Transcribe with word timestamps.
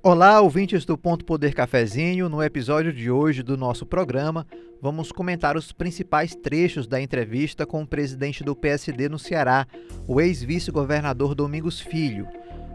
Olá, 0.00 0.40
ouvintes 0.40 0.84
do 0.84 0.96
Ponto 0.96 1.24
Poder 1.24 1.52
Cafezinho. 1.52 2.28
No 2.28 2.40
episódio 2.40 2.92
de 2.92 3.10
hoje 3.10 3.42
do 3.42 3.56
nosso 3.56 3.84
programa, 3.84 4.46
vamos 4.80 5.10
comentar 5.10 5.56
os 5.56 5.72
principais 5.72 6.36
trechos 6.36 6.86
da 6.86 7.02
entrevista 7.02 7.66
com 7.66 7.82
o 7.82 7.86
presidente 7.86 8.44
do 8.44 8.54
PSD 8.54 9.08
no 9.08 9.18
Ceará, 9.18 9.66
o 10.06 10.20
ex-vice-governador 10.20 11.34
Domingos 11.34 11.80
Filho. 11.80 12.28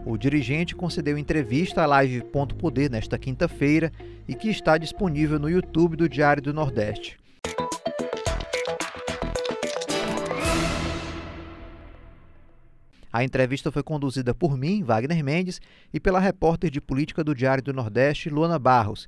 O 0.06 0.18
dirigente 0.18 0.76
concedeu 0.76 1.18
entrevista 1.18 1.82
à 1.82 1.86
live 1.86 2.26
Ponto 2.26 2.56
Poder 2.56 2.92
nesta 2.92 3.18
quinta-feira 3.18 3.90
e 4.28 4.36
que 4.36 4.50
está 4.50 4.78
disponível 4.78 5.40
no 5.40 5.50
YouTube 5.50 5.96
do 5.96 6.10
Diário 6.10 6.44
do 6.44 6.54
Nordeste. 6.54 7.23
A 13.14 13.24
entrevista 13.24 13.72
foi 13.72 13.84
conduzida 13.84 14.34
por 14.34 14.58
mim, 14.58 14.82
Wagner 14.82 15.24
Mendes, 15.24 15.62
e 15.94 16.00
pela 16.00 16.20
repórter 16.20 16.72
de 16.72 16.82
política 16.82 17.24
do 17.24 17.36
Diário 17.36 17.64
do 17.64 17.72
Nordeste, 17.72 18.28
Luana 18.28 18.58
Barros, 18.58 19.08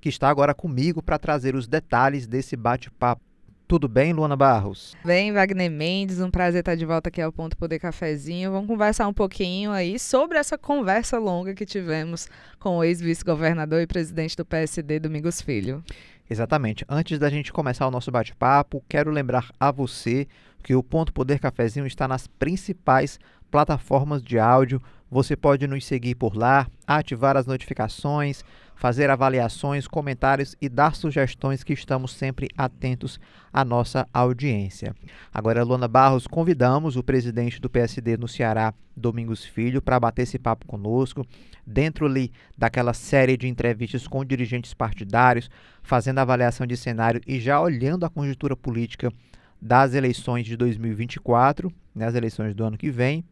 que 0.00 0.08
está 0.08 0.30
agora 0.30 0.54
comigo 0.54 1.02
para 1.02 1.18
trazer 1.18 1.54
os 1.54 1.68
detalhes 1.68 2.26
desse 2.26 2.56
bate-papo. 2.56 3.20
Tudo 3.68 3.88
bem, 3.88 4.14
Luana 4.14 4.36
Barros? 4.36 4.94
Bem, 5.04 5.32
Wagner 5.32 5.70
Mendes, 5.70 6.18
um 6.18 6.30
prazer 6.30 6.60
estar 6.60 6.74
de 6.74 6.86
volta 6.86 7.10
aqui 7.10 7.20
ao 7.20 7.30
Ponto 7.30 7.54
Poder 7.54 7.78
Cafezinho. 7.78 8.52
Vamos 8.52 8.68
conversar 8.68 9.06
um 9.06 9.12
pouquinho 9.14 9.70
aí 9.70 9.98
sobre 9.98 10.38
essa 10.38 10.56
conversa 10.56 11.18
longa 11.18 11.54
que 11.54 11.66
tivemos 11.66 12.28
com 12.58 12.78
o 12.78 12.84
ex-vice-governador 12.84 13.82
e 13.82 13.86
presidente 13.86 14.34
do 14.34 14.46
PSD, 14.46 14.98
Domingos 14.98 15.42
Filho. 15.42 15.84
Exatamente. 16.28 16.84
Antes 16.88 17.18
da 17.18 17.28
gente 17.28 17.52
começar 17.52 17.86
o 17.86 17.90
nosso 17.90 18.10
bate-papo, 18.10 18.82
quero 18.88 19.10
lembrar 19.10 19.50
a 19.60 19.70
você 19.70 20.26
que 20.62 20.74
o 20.74 20.82
Ponto 20.82 21.12
Poder 21.12 21.38
Cafezinho 21.38 21.86
está 21.86 22.06
nas 22.06 22.26
principais 22.26 23.18
plataformas 23.52 24.22
de 24.22 24.38
áudio. 24.38 24.82
Você 25.10 25.36
pode 25.36 25.66
nos 25.66 25.84
seguir 25.84 26.14
por 26.14 26.34
lá, 26.34 26.66
ativar 26.86 27.36
as 27.36 27.46
notificações, 27.46 28.42
fazer 28.74 29.10
avaliações, 29.10 29.86
comentários 29.86 30.56
e 30.58 30.70
dar 30.70 30.96
sugestões 30.96 31.62
que 31.62 31.74
estamos 31.74 32.14
sempre 32.14 32.48
atentos 32.56 33.20
à 33.52 33.62
nossa 33.62 34.08
audiência. 34.12 34.94
Agora, 35.32 35.62
Luana 35.62 35.86
Barros, 35.86 36.26
convidamos 36.26 36.96
o 36.96 37.02
presidente 37.02 37.60
do 37.60 37.68
PSD 37.68 38.16
no 38.16 38.26
Ceará, 38.26 38.72
Domingos 38.96 39.44
Filho, 39.44 39.82
para 39.82 40.00
bater 40.00 40.22
esse 40.22 40.38
papo 40.38 40.66
conosco, 40.66 41.26
dentro 41.66 42.06
ali 42.06 42.32
daquela 42.56 42.94
série 42.94 43.36
de 43.36 43.46
entrevistas 43.46 44.08
com 44.08 44.24
dirigentes 44.24 44.72
partidários, 44.72 45.50
fazendo 45.82 46.20
avaliação 46.20 46.66
de 46.66 46.76
cenário 46.76 47.20
e 47.26 47.38
já 47.38 47.60
olhando 47.60 48.06
a 48.06 48.10
conjuntura 48.10 48.56
política 48.56 49.12
das 49.60 49.94
eleições 49.94 50.46
de 50.46 50.56
2024, 50.56 51.72
né, 51.94 52.06
as 52.06 52.14
eleições 52.14 52.54
do 52.54 52.64
ano 52.64 52.76
que 52.76 52.90
vem, 52.90 53.22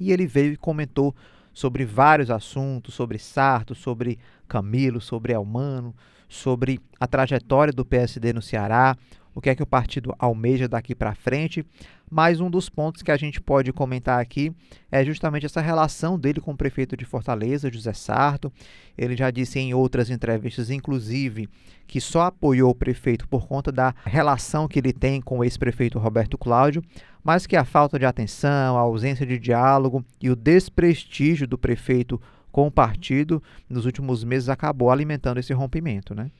e 0.00 0.10
ele 0.10 0.26
veio 0.26 0.54
e 0.54 0.56
comentou 0.56 1.14
sobre 1.52 1.84
vários 1.84 2.30
assuntos, 2.30 2.94
sobre 2.94 3.18
Sarto, 3.18 3.74
sobre 3.74 4.18
Camilo, 4.48 5.00
sobre 5.00 5.32
Elmano, 5.32 5.94
sobre 6.30 6.80
a 6.98 7.06
trajetória 7.06 7.72
do 7.72 7.84
PSD 7.84 8.32
no 8.32 8.40
Ceará, 8.40 8.96
o 9.34 9.40
que 9.40 9.50
é 9.50 9.54
que 9.54 9.62
o 9.62 9.66
partido 9.66 10.14
almeja 10.18 10.68
daqui 10.68 10.94
para 10.94 11.14
frente. 11.14 11.66
Mas 12.10 12.40
um 12.40 12.50
dos 12.50 12.68
pontos 12.68 13.02
que 13.02 13.10
a 13.12 13.16
gente 13.16 13.40
pode 13.40 13.72
comentar 13.72 14.20
aqui 14.20 14.52
é 14.90 15.04
justamente 15.04 15.46
essa 15.46 15.60
relação 15.60 16.18
dele 16.18 16.40
com 16.40 16.52
o 16.52 16.56
prefeito 16.56 16.96
de 16.96 17.04
Fortaleza, 17.04 17.70
José 17.72 17.92
Sarto. 17.92 18.52
Ele 18.98 19.16
já 19.16 19.30
disse 19.30 19.60
em 19.60 19.74
outras 19.74 20.10
entrevistas, 20.10 20.70
inclusive, 20.70 21.48
que 21.86 22.00
só 22.00 22.22
apoiou 22.22 22.70
o 22.70 22.74
prefeito 22.74 23.28
por 23.28 23.46
conta 23.46 23.70
da 23.70 23.94
relação 24.04 24.66
que 24.66 24.78
ele 24.80 24.92
tem 24.92 25.20
com 25.20 25.38
o 25.38 25.44
ex-prefeito 25.44 25.98
Roberto 25.98 26.36
Cláudio, 26.36 26.82
mas 27.22 27.46
que 27.46 27.56
a 27.56 27.64
falta 27.64 27.98
de 27.98 28.06
atenção, 28.06 28.76
a 28.76 28.80
ausência 28.80 29.24
de 29.24 29.38
diálogo 29.38 30.04
e 30.20 30.30
o 30.30 30.36
desprestígio 30.36 31.46
do 31.46 31.58
prefeito 31.58 32.20
com 32.50 32.66
o 32.66 32.70
partido 32.70 33.42
nos 33.68 33.86
últimos 33.86 34.24
meses 34.24 34.48
acabou 34.48 34.90
alimentando 34.90 35.38
esse 35.38 35.52
rompimento, 35.52 36.14
né? 36.14 36.30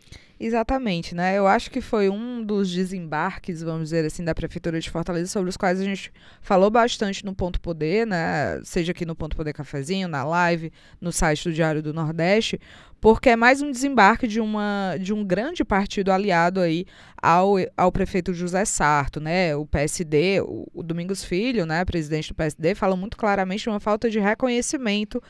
Exatamente, 0.43 1.15
né? 1.15 1.37
Eu 1.37 1.47
acho 1.47 1.71
que 1.71 1.83
foi 1.83 2.09
um 2.09 2.43
dos 2.43 2.73
desembarques, 2.73 3.63
vamos 3.63 3.91
dizer 3.91 4.07
assim, 4.07 4.25
da 4.25 4.35
Prefeitura 4.35 4.81
de 4.81 4.89
Fortaleza, 4.89 5.31
sobre 5.31 5.51
os 5.51 5.57
quais 5.57 5.79
a 5.79 5.85
gente 5.85 6.11
falou 6.41 6.71
bastante 6.71 7.27
no 7.27 7.35
Ponto 7.35 7.61
Poder, 7.61 8.07
né? 8.07 8.59
Seja 8.65 8.93
aqui 8.93 9.05
no 9.05 9.15
Ponto 9.15 9.37
Poder 9.37 9.53
Cafezinho, 9.53 10.09
na 10.09 10.25
live, 10.25 10.73
no 10.99 11.13
site 11.13 11.45
do 11.45 11.53
Diário 11.53 11.83
do 11.83 11.93
Nordeste, 11.93 12.59
porque 13.03 13.29
é 13.29 13.37
mais 13.37 13.61
um 13.61 13.71
desembarque 13.71 14.27
de, 14.27 14.41
uma, 14.41 14.97
de 14.99 15.13
um 15.13 15.23
grande 15.23 15.63
partido 15.63 16.11
aliado 16.11 16.59
aí 16.59 16.87
ao, 17.21 17.57
ao 17.77 17.93
prefeito 17.93 18.33
José 18.33 18.65
Sarto, 18.65 19.21
né? 19.21 19.55
O 19.55 19.67
PSD, 19.67 20.41
o, 20.41 20.67
o 20.73 20.83
Domingos 20.83 21.23
Filho, 21.23 21.67
né, 21.67 21.85
presidente 21.85 22.29
do 22.29 22.35
PSD, 22.35 22.75
fala 22.75 22.97
muito 22.97 23.19
claramente 23.19 23.65
de 23.65 23.69
uma 23.69 23.81
falta 23.81 24.09
de 24.09 24.19
reconhecimento 24.19 25.23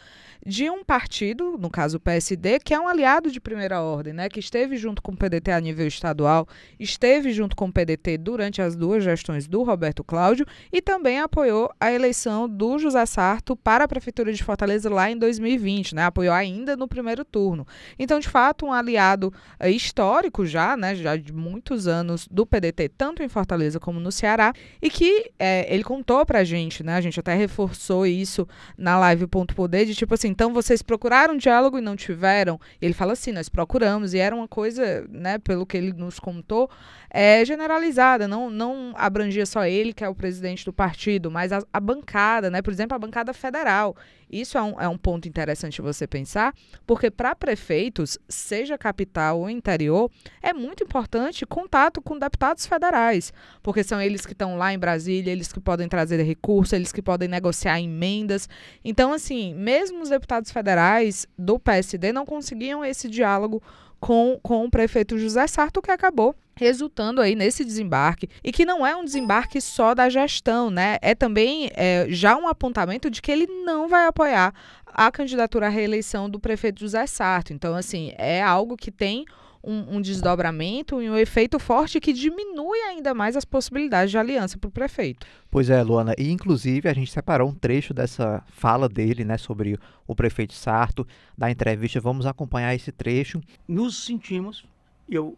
de 0.45 0.71
um 0.71 0.83
partido, 0.83 1.56
no 1.59 1.69
caso 1.69 1.99
o 1.99 2.01
PSD, 2.01 2.59
que 2.61 2.73
é 2.73 2.81
um 2.81 2.89
aliado 2.89 3.31
de 3.31 3.41
primeira 3.41 3.81
ordem, 3.81 4.12
né, 4.12 4.28
que 4.28 4.41
esteve 4.41 4.77
junto 4.77 5.03
com 5.03 5.12
o 5.12 5.17
PDT 5.17 5.51
a 5.53 5.61
nível 5.61 5.87
estadual, 5.87 6.47
esteve 6.78 7.33
junto 7.33 7.55
com 7.55 7.67
o 7.67 7.73
PDT 7.73 8.19
durante 8.19 8.62
as 8.62 8.75
duas 8.75 9.05
gestões 9.05 9.47
do 9.47 9.62
Roberto 9.62 10.03
Cláudio 10.03 10.47
e 10.73 10.81
também 10.81 11.21
apoiou 11.21 11.71
a 11.79 11.93
eleição 11.93 12.49
do 12.49 12.79
José 12.79 13.05
Sarto 13.06 13.55
para 13.55 13.84
a 13.84 13.89
prefeitura 13.89 14.33
de 14.33 14.43
Fortaleza 14.43 14.89
lá 14.89 15.11
em 15.11 15.19
2020, 15.19 15.95
né, 15.95 16.05
apoiou 16.05 16.34
ainda 16.34 16.77
no 16.77 16.89
primeiro 16.89 17.25
turno. 17.25 17.67
Então, 17.99 18.19
de 18.19 18.29
fato, 18.29 18.65
um 18.67 18.73
aliado 18.73 19.33
é, 19.59 19.71
histórico 19.71 20.47
já, 20.47 20.77
né, 20.77 20.95
já 20.95 21.17
de 21.17 21.33
muitos 21.33 21.87
anos 21.87 22.27
do 22.31 22.47
PDT, 22.47 22.89
tanto 22.97 23.23
em 23.23 23.29
Fortaleza 23.29 23.79
como 23.79 24.00
no 24.00 24.11
Ceará, 24.11 24.53
e 24.81 24.89
que 24.89 25.31
é, 25.39 25.73
ele 25.73 25.84
contou 25.84 26.25
pra 26.25 26.45
gente, 26.45 26.83
né, 26.83 26.95
a 26.95 27.00
gente 27.00 27.21
até 27.21 27.34
reforçou 27.34 28.06
isso 28.06 28.49
na 28.77 28.99
live 28.99 29.27
Ponto 29.27 29.55
Poder, 29.55 29.84
de 29.84 29.95
tipo 29.95 30.15
assim, 30.15 30.30
então 30.31 30.55
vocês 30.55 30.81
procuraram 30.83 31.37
diálogo 31.37 31.79
e 31.79 31.81
não 31.81 31.97
tiveram? 31.97 32.59
Ele 32.81 32.95
fala 32.95 33.13
assim, 33.13 33.33
nós 33.33 33.49
procuramos 33.49 34.15
e 34.15 34.19
era 34.19 34.35
uma 34.35 34.49
coisa, 34.49 35.07
né, 35.11 35.39
pelo 35.39 35.67
que 35.67 35.77
ele 35.77 35.93
nos 35.93 36.19
contou, 36.19 36.71
é, 37.11 37.45
generalizada, 37.45 38.29
não, 38.29 38.49
não 38.49 38.93
abrangia 38.97 39.45
só 39.45 39.67
ele, 39.67 39.93
que 39.93 40.05
é 40.05 40.09
o 40.09 40.15
presidente 40.15 40.65
do 40.65 40.73
partido, 40.73 41.31
mas 41.31 41.53
a, 41.53 41.61
a 41.73 41.81
bancada, 41.81 42.49
né, 42.49 42.63
por 42.63 42.73
exemplo, 42.73 42.95
a 42.95 42.99
bancada 42.99 43.35
federal. 43.35 43.97
Isso 44.31 44.57
é 44.57 44.63
um, 44.63 44.81
é 44.81 44.89
um 44.89 44.97
ponto 44.97 45.27
interessante 45.27 45.83
você 45.83 46.07
pensar, 46.07 46.55
porque 46.87 47.11
para 47.11 47.35
prefeitos, 47.35 48.17
seja 48.29 48.79
capital 48.79 49.41
ou 49.41 49.51
interior, 49.51 50.09
é 50.41 50.53
muito 50.53 50.85
importante 50.85 51.45
contato 51.45 52.01
com 52.01 52.17
deputados 52.17 52.65
federais, 52.65 53.33
porque 53.61 53.83
são 53.83 54.01
eles 54.01 54.25
que 54.25 54.33
estão 54.33 54.57
lá 54.57 54.73
em 54.73 54.79
Brasília, 54.79 55.33
eles 55.33 55.53
que 55.53 55.59
podem 55.59 55.89
trazer 55.89 56.23
recursos, 56.23 56.73
eles 56.73 56.93
que 56.93 57.03
podem 57.03 57.29
negociar 57.29 57.81
emendas. 57.81 58.49
Então, 58.85 59.12
assim, 59.12 59.53
mesmo 59.55 60.01
os 60.01 60.12
deputados 60.20 60.53
federais 60.53 61.26
do 61.36 61.58
PSD 61.58 62.12
não 62.12 62.26
conseguiam 62.26 62.84
esse 62.84 63.08
diálogo 63.08 63.62
com, 63.98 64.38
com 64.42 64.64
o 64.64 64.70
prefeito 64.70 65.19
José 65.19 65.47
Sarto, 65.47 65.82
que 65.82 65.91
acabou 65.91 66.34
resultando 66.54 67.22
aí 67.22 67.34
nesse 67.34 67.64
desembarque 67.64 68.28
e 68.44 68.53
que 68.53 68.66
não 68.66 68.86
é 68.86 68.94
um 68.94 69.03
desembarque 69.03 69.60
só 69.62 69.94
da 69.94 70.10
gestão, 70.10 70.70
né? 70.70 70.98
É 71.00 71.14
também 71.14 71.70
é, 71.75 72.06
já 72.10 72.36
um 72.36 72.47
apontamento 72.47 73.10
de 73.10 73.22
que 73.22 73.32
ele 73.32 73.47
não 73.47 73.88
vai 73.88 74.06
apoiar 74.06 74.53
a 74.86 75.10
candidatura 75.10 75.66
à 75.66 75.69
reeleição 75.70 76.28
do 76.28 76.38
prefeito 76.38 76.81
José 76.81 77.06
Sarto. 77.06 77.54
Então, 77.54 77.75
assim, 77.75 78.12
é 78.19 78.42
algo 78.42 78.76
que 78.76 78.91
tem 78.91 79.25
um, 79.62 79.97
um, 79.97 80.00
desdobramento 80.00 81.03
e 81.03 81.10
um 81.10 81.16
efeito 81.16 81.59
forte 81.59 82.00
que 82.00 82.12
diminui 82.12 82.78
ainda 82.88 83.12
mais 83.12 83.37
as 83.37 83.44
possibilidades 83.44 84.10
de 84.10 84.19
aliança 84.19 84.56
para 84.56 84.69
o 84.69 84.71
prefeito. 84.71 85.26
Pois 85.50 85.69
é, 85.69 85.82
Luana, 85.82 86.15
e 86.19 86.31
inclusive 86.31 86.88
a 86.88 86.94
gente 86.94 87.10
separou 87.10 87.48
um 87.50 87.54
trecho 87.54 87.93
dessa 87.93 88.43
fala 88.49 88.88
dele, 88.88 89.25
né, 89.25 89.37
sobre 89.37 89.78
o 90.06 90.15
prefeito 90.15 90.54
Sarto, 90.54 91.06
da 91.37 91.50
entrevista. 91.50 92.00
Vamos 92.00 92.26
acompanhar 92.26 92.75
esse 92.75 92.91
trecho. 92.91 93.41
Nos 93.69 94.04
sentimos, 94.04 94.65
e 95.09 95.15
eu 95.15 95.37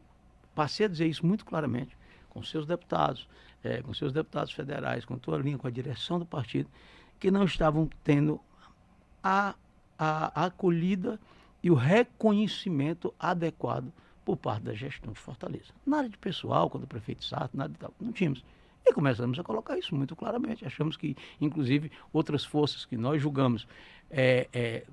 passei 0.54 0.86
a 0.86 0.88
dizer 0.88 1.06
isso 1.06 1.26
muito 1.26 1.44
claramente, 1.44 1.96
com 2.30 2.42
seus 2.42 2.64
deputados, 2.64 3.28
é, 3.64 3.82
com 3.82 3.92
seus 3.92 4.12
deputados 4.12 4.52
federais, 4.52 5.04
com 5.04 5.18
toda 5.18 5.36
a 5.36 5.40
linha, 5.40 5.58
com 5.58 5.66
a 5.66 5.70
direção 5.70 6.18
do 6.18 6.26
partido, 6.26 6.68
que 7.18 7.30
não 7.30 7.44
estavam 7.44 7.88
tendo 8.02 8.40
a, 9.22 9.54
a, 9.98 10.42
a 10.42 10.46
acolhida 10.46 11.18
e 11.62 11.70
o 11.70 11.74
reconhecimento 11.74 13.14
adequado 13.18 13.92
por 14.24 14.36
parte 14.36 14.62
da 14.62 14.74
gestão 14.74 15.12
de 15.12 15.18
Fortaleza. 15.18 15.72
Nada 15.84 16.08
de 16.08 16.16
pessoal, 16.16 16.70
quando 16.70 16.84
o 16.84 16.86
prefeito 16.86 17.24
Sarto, 17.24 17.56
nada 17.56 17.72
de 17.72 17.78
tal, 17.78 17.92
não 18.00 18.12
tínhamos. 18.12 18.44
E 18.84 18.92
começamos 18.92 19.38
a 19.38 19.44
colocar 19.44 19.78
isso 19.78 19.94
muito 19.94 20.16
claramente. 20.16 20.64
Achamos 20.64 20.96
que, 20.96 21.16
inclusive, 21.40 21.90
outras 22.12 22.44
forças 22.44 22.84
que 22.84 22.96
nós 22.96 23.22
julgamos 23.22 23.66
é, 24.10 24.48
é, 24.52 24.84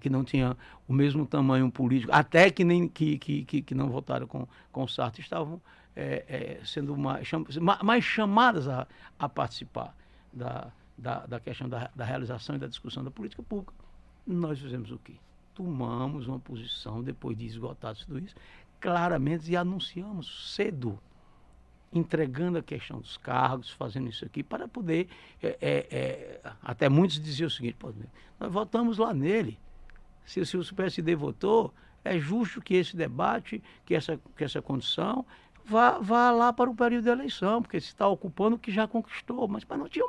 que 0.00 0.08
não 0.08 0.24
tinham 0.24 0.56
o 0.88 0.92
mesmo 0.92 1.26
tamanho 1.26 1.70
político, 1.70 2.12
até 2.12 2.50
que, 2.50 2.64
nem, 2.64 2.88
que, 2.88 3.18
que, 3.18 3.44
que 3.44 3.74
não 3.74 3.90
votaram 3.90 4.26
com, 4.26 4.46
com 4.72 4.82
o 4.82 4.88
Sarto, 4.88 5.20
estavam 5.20 5.60
é, 5.94 6.24
é 6.60 6.64
sendo 6.64 6.96
mais, 6.96 7.30
mais 7.82 8.04
chamadas 8.04 8.66
a, 8.68 8.86
a 9.18 9.28
participar 9.28 9.94
da, 10.32 10.72
da, 10.96 11.26
da 11.26 11.40
questão 11.40 11.68
da, 11.68 11.90
da 11.94 12.04
realização 12.04 12.56
e 12.56 12.58
da 12.58 12.66
discussão 12.66 13.04
da 13.04 13.10
política 13.10 13.42
pública. 13.42 13.72
Nós 14.26 14.58
fizemos 14.58 14.90
o 14.90 14.98
quê? 14.98 15.14
Tomamos 15.60 16.26
uma 16.26 16.38
posição, 16.38 17.02
depois 17.02 17.36
de 17.36 17.44
esgotar 17.44 17.94
tudo 17.94 18.18
isso, 18.18 18.34
claramente 18.80 19.50
e 19.50 19.56
anunciamos 19.56 20.54
cedo, 20.54 20.98
entregando 21.92 22.56
a 22.56 22.62
questão 22.62 22.98
dos 22.98 23.18
cargos, 23.18 23.68
fazendo 23.68 24.08
isso 24.08 24.24
aqui, 24.24 24.42
para 24.42 24.66
poder. 24.66 25.06
É, 25.42 25.58
é, 25.60 25.86
é, 25.90 26.40
até 26.62 26.88
muitos 26.88 27.20
diziam 27.20 27.46
o 27.46 27.50
seguinte: 27.50 27.76
nós 28.38 28.50
votamos 28.50 28.96
lá 28.96 29.12
nele. 29.12 29.58
Se, 30.24 30.44
se 30.46 30.56
o 30.56 30.74
PSD 30.74 31.14
votou, 31.14 31.74
é 32.02 32.18
justo 32.18 32.62
que 32.62 32.74
esse 32.74 32.96
debate, 32.96 33.62
que 33.84 33.94
essa, 33.94 34.18
que 34.34 34.44
essa 34.44 34.62
condição 34.62 35.26
vá, 35.66 35.98
vá 35.98 36.30
lá 36.30 36.54
para 36.54 36.70
o 36.70 36.74
período 36.74 37.04
da 37.04 37.12
eleição, 37.12 37.60
porque 37.60 37.78
se 37.78 37.88
está 37.88 38.08
ocupando 38.08 38.56
o 38.56 38.58
que 38.58 38.72
já 38.72 38.88
conquistou, 38.88 39.46
mas, 39.46 39.62
mas 39.68 39.78
não 39.78 39.88
tinha 39.90 40.06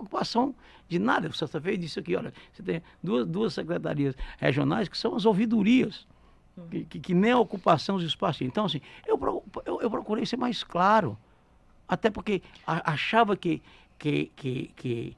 ocupação 0.00 0.54
de 0.88 0.98
nada. 0.98 1.30
Só 1.32 1.46
fez 1.46 1.78
disse 1.78 1.98
aqui, 1.98 2.16
olha, 2.16 2.32
você 2.52 2.62
tem 2.62 2.82
duas, 3.02 3.26
duas 3.26 3.54
secretarias 3.54 4.14
regionais 4.38 4.88
que 4.88 4.96
são 4.96 5.14
as 5.14 5.24
ouvidorias, 5.24 6.06
que, 6.70 6.84
que, 6.84 7.00
que, 7.00 7.14
nem 7.14 7.32
a 7.32 7.38
ocupação 7.38 7.96
dos 7.96 8.04
espaços. 8.04 8.42
Então, 8.42 8.64
assim, 8.64 8.80
eu, 9.06 9.18
eu, 9.64 9.80
eu, 9.82 9.90
procurei 9.90 10.24
ser 10.24 10.36
mais 10.36 10.64
claro, 10.64 11.18
até 11.86 12.10
porque 12.10 12.42
achava 12.66 13.36
que, 13.36 13.62
que, 13.98 14.32
que, 14.34 14.70
que 14.74 15.16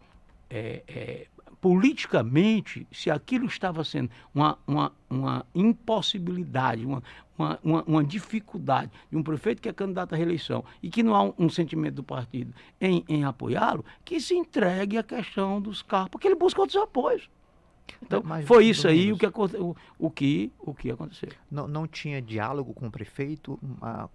é, 0.50 0.82
é, 0.88 1.26
politicamente, 1.60 2.86
se 2.92 3.10
aquilo 3.10 3.46
estava 3.46 3.84
sendo 3.84 4.10
uma, 4.34 4.58
uma, 4.66 4.92
uma 5.08 5.46
impossibilidade, 5.54 6.84
uma, 6.84 7.02
uma, 7.38 7.58
uma, 7.62 7.84
uma, 7.84 8.04
dificuldade 8.04 8.90
de 9.10 9.16
um 9.16 9.22
prefeito 9.22 9.62
que 9.62 9.68
é 9.68 9.72
candidato 9.72 10.14
à 10.14 10.16
reeleição 10.16 10.64
e 10.82 10.90
que 10.90 11.02
não 11.02 11.14
há 11.14 11.22
um, 11.22 11.34
um 11.38 11.48
sentimento 11.48 11.94
do 11.94 12.02
partido 12.02 12.52
em, 12.80 13.04
em 13.08 13.24
apoiá-lo, 13.24 13.84
que 14.04 14.20
se 14.20 14.34
entregue 14.34 14.98
à 14.98 15.02
questão 15.02 15.60
dos 15.60 15.82
carros, 15.82 16.08
porque 16.10 16.26
ele 16.26 16.34
busca 16.34 16.60
outros 16.60 16.80
apoios. 16.82 17.28
Então, 18.02 18.22
Mas, 18.24 18.46
foi 18.46 18.66
isso 18.66 18.86
aí 18.86 19.12
o 19.12 19.16
que, 19.16 19.26
o, 19.26 19.76
o, 19.98 20.10
que, 20.10 20.52
o 20.58 20.74
que 20.74 20.90
aconteceu. 20.90 21.30
Não, 21.50 21.66
não 21.66 21.86
tinha 21.86 22.20
diálogo 22.20 22.74
com 22.74 22.86
o 22.86 22.90
prefeito? 22.90 23.58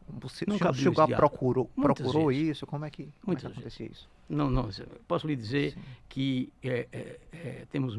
você 0.08 0.46
Nunca 0.48 0.72
chegou 0.74 1.04
a 1.04 1.08
procurou, 1.08 1.66
procurou 1.76 2.32
isso? 2.32 2.66
Como 2.66 2.86
é 2.86 2.90
que, 2.90 3.10
como 3.24 3.36
é 3.36 3.40
que 3.40 3.48
acontecia 3.48 3.88
isso? 3.88 4.10
Não, 4.30 4.50
não. 4.50 4.70
Posso 5.08 5.28
lhe 5.28 5.36
dizer 5.36 5.74
Sim. 5.74 5.80
que 6.08 6.54
é, 6.64 6.88
é, 6.92 7.20
é, 7.34 7.66
temos 7.72 7.98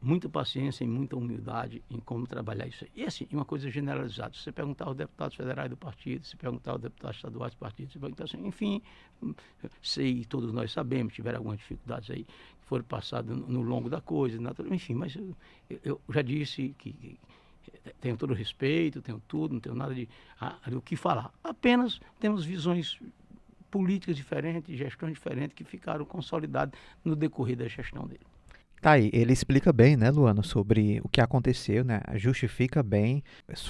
muita 0.00 0.28
paciência 0.28 0.84
e 0.84 0.86
muita 0.86 1.16
humildade 1.16 1.82
em 1.90 1.98
como 1.98 2.26
trabalhar 2.26 2.66
isso. 2.66 2.86
E 2.94 3.04
assim, 3.04 3.26
uma 3.32 3.44
coisa 3.44 3.70
generalizada. 3.70 4.34
Se 4.34 4.42
você 4.42 4.52
perguntar 4.52 4.86
aos 4.86 4.96
deputados 4.96 5.36
federais 5.36 5.68
do 5.68 5.76
partido, 5.76 6.24
se 6.24 6.36
perguntar 6.36 6.72
aos 6.72 6.80
deputados 6.80 7.16
estaduais 7.16 7.52
do 7.52 7.58
partido, 7.58 7.92
se 7.92 7.98
perguntar 7.98 8.24
assim, 8.24 8.46
enfim, 8.46 8.80
sei, 9.82 10.24
todos 10.24 10.52
nós 10.52 10.72
sabemos, 10.72 11.12
tiveram 11.12 11.38
algumas 11.38 11.58
dificuldades 11.58 12.10
aí 12.10 12.24
que 12.24 12.66
foram 12.66 12.84
passadas 12.84 13.36
no, 13.36 13.46
no 13.46 13.62
longo 13.62 13.90
da 13.90 14.00
coisa, 14.00 14.38
enfim, 14.70 14.94
mas 14.94 15.16
eu, 15.16 15.36
eu 15.84 16.00
já 16.10 16.22
disse 16.22 16.74
que, 16.78 16.92
que 16.92 17.18
tenho 18.00 18.16
todo 18.16 18.30
o 18.30 18.34
respeito, 18.34 19.02
tenho 19.02 19.20
tudo, 19.26 19.54
não 19.54 19.60
tenho 19.60 19.74
nada 19.74 19.94
de 19.94 20.08
o 20.74 20.80
que 20.80 20.96
falar. 20.96 21.32
Apenas 21.42 22.00
temos 22.20 22.44
visões 22.44 22.98
políticas 23.70 24.16
diferentes, 24.16 24.76
gestões 24.76 25.12
diferentes 25.12 25.54
que 25.54 25.64
ficaram 25.64 26.04
consolidadas 26.04 26.78
no 27.04 27.14
decorrer 27.14 27.56
da 27.56 27.68
gestão 27.68 28.06
dele. 28.06 28.26
Tá 28.80 28.92
aí, 28.92 29.10
ele 29.12 29.32
explica 29.32 29.72
bem, 29.72 29.96
né, 29.96 30.10
Luana, 30.10 30.42
sobre 30.42 31.00
o 31.02 31.08
que 31.08 31.20
aconteceu, 31.20 31.84
né, 31.84 32.00
justifica 32.14 32.82
bem, 32.82 33.22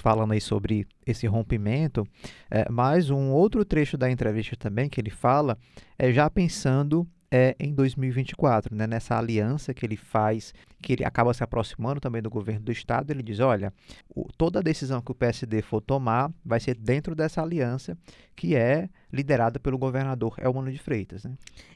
falando 0.03 0.33
aí 0.33 0.41
sobre 0.41 0.87
esse 1.07 1.27
rompimento, 1.27 2.07
é, 2.51 2.67
mas 2.71 3.11
um 3.11 3.31
outro 3.31 3.65
trecho 3.65 3.97
da 3.97 4.11
entrevista 4.11 4.55
também 4.57 4.89
que 4.89 5.01
ele 5.01 5.11
fala 5.11 5.57
é 5.99 6.13
já 6.13 6.29
pensando 6.29 7.07
é 7.31 7.55
em 7.59 7.75
2024, 7.75 8.75
né? 8.75 8.87
nessa 8.87 9.19
aliança 9.19 9.75
que 9.75 9.85
ele 9.85 9.97
faz, 9.97 10.55
que 10.81 10.95
ele 10.95 11.05
acaba 11.05 11.35
se 11.35 11.45
aproximando 11.45 12.01
também 12.01 12.23
do 12.23 12.31
governo 12.31 12.63
do 12.63 12.73
estado, 12.73 13.11
ele 13.11 13.23
diz, 13.23 13.41
olha, 13.41 13.73
o, 14.09 14.27
toda 14.37 14.63
decisão 14.63 15.01
que 15.01 15.13
o 15.13 15.15
PSD 15.15 15.61
for 15.63 15.81
tomar 15.81 16.33
vai 16.45 16.59
ser 16.59 16.77
dentro 16.77 17.15
dessa 17.15 17.43
aliança 17.43 17.97
que 18.35 18.55
é 18.55 18.89
liderada 19.13 19.59
pelo 19.59 19.77
governador 19.77 20.37
Elmano 20.39 20.71
de 20.71 20.79
Freitas. 20.79 21.25
Né? 21.25 21.33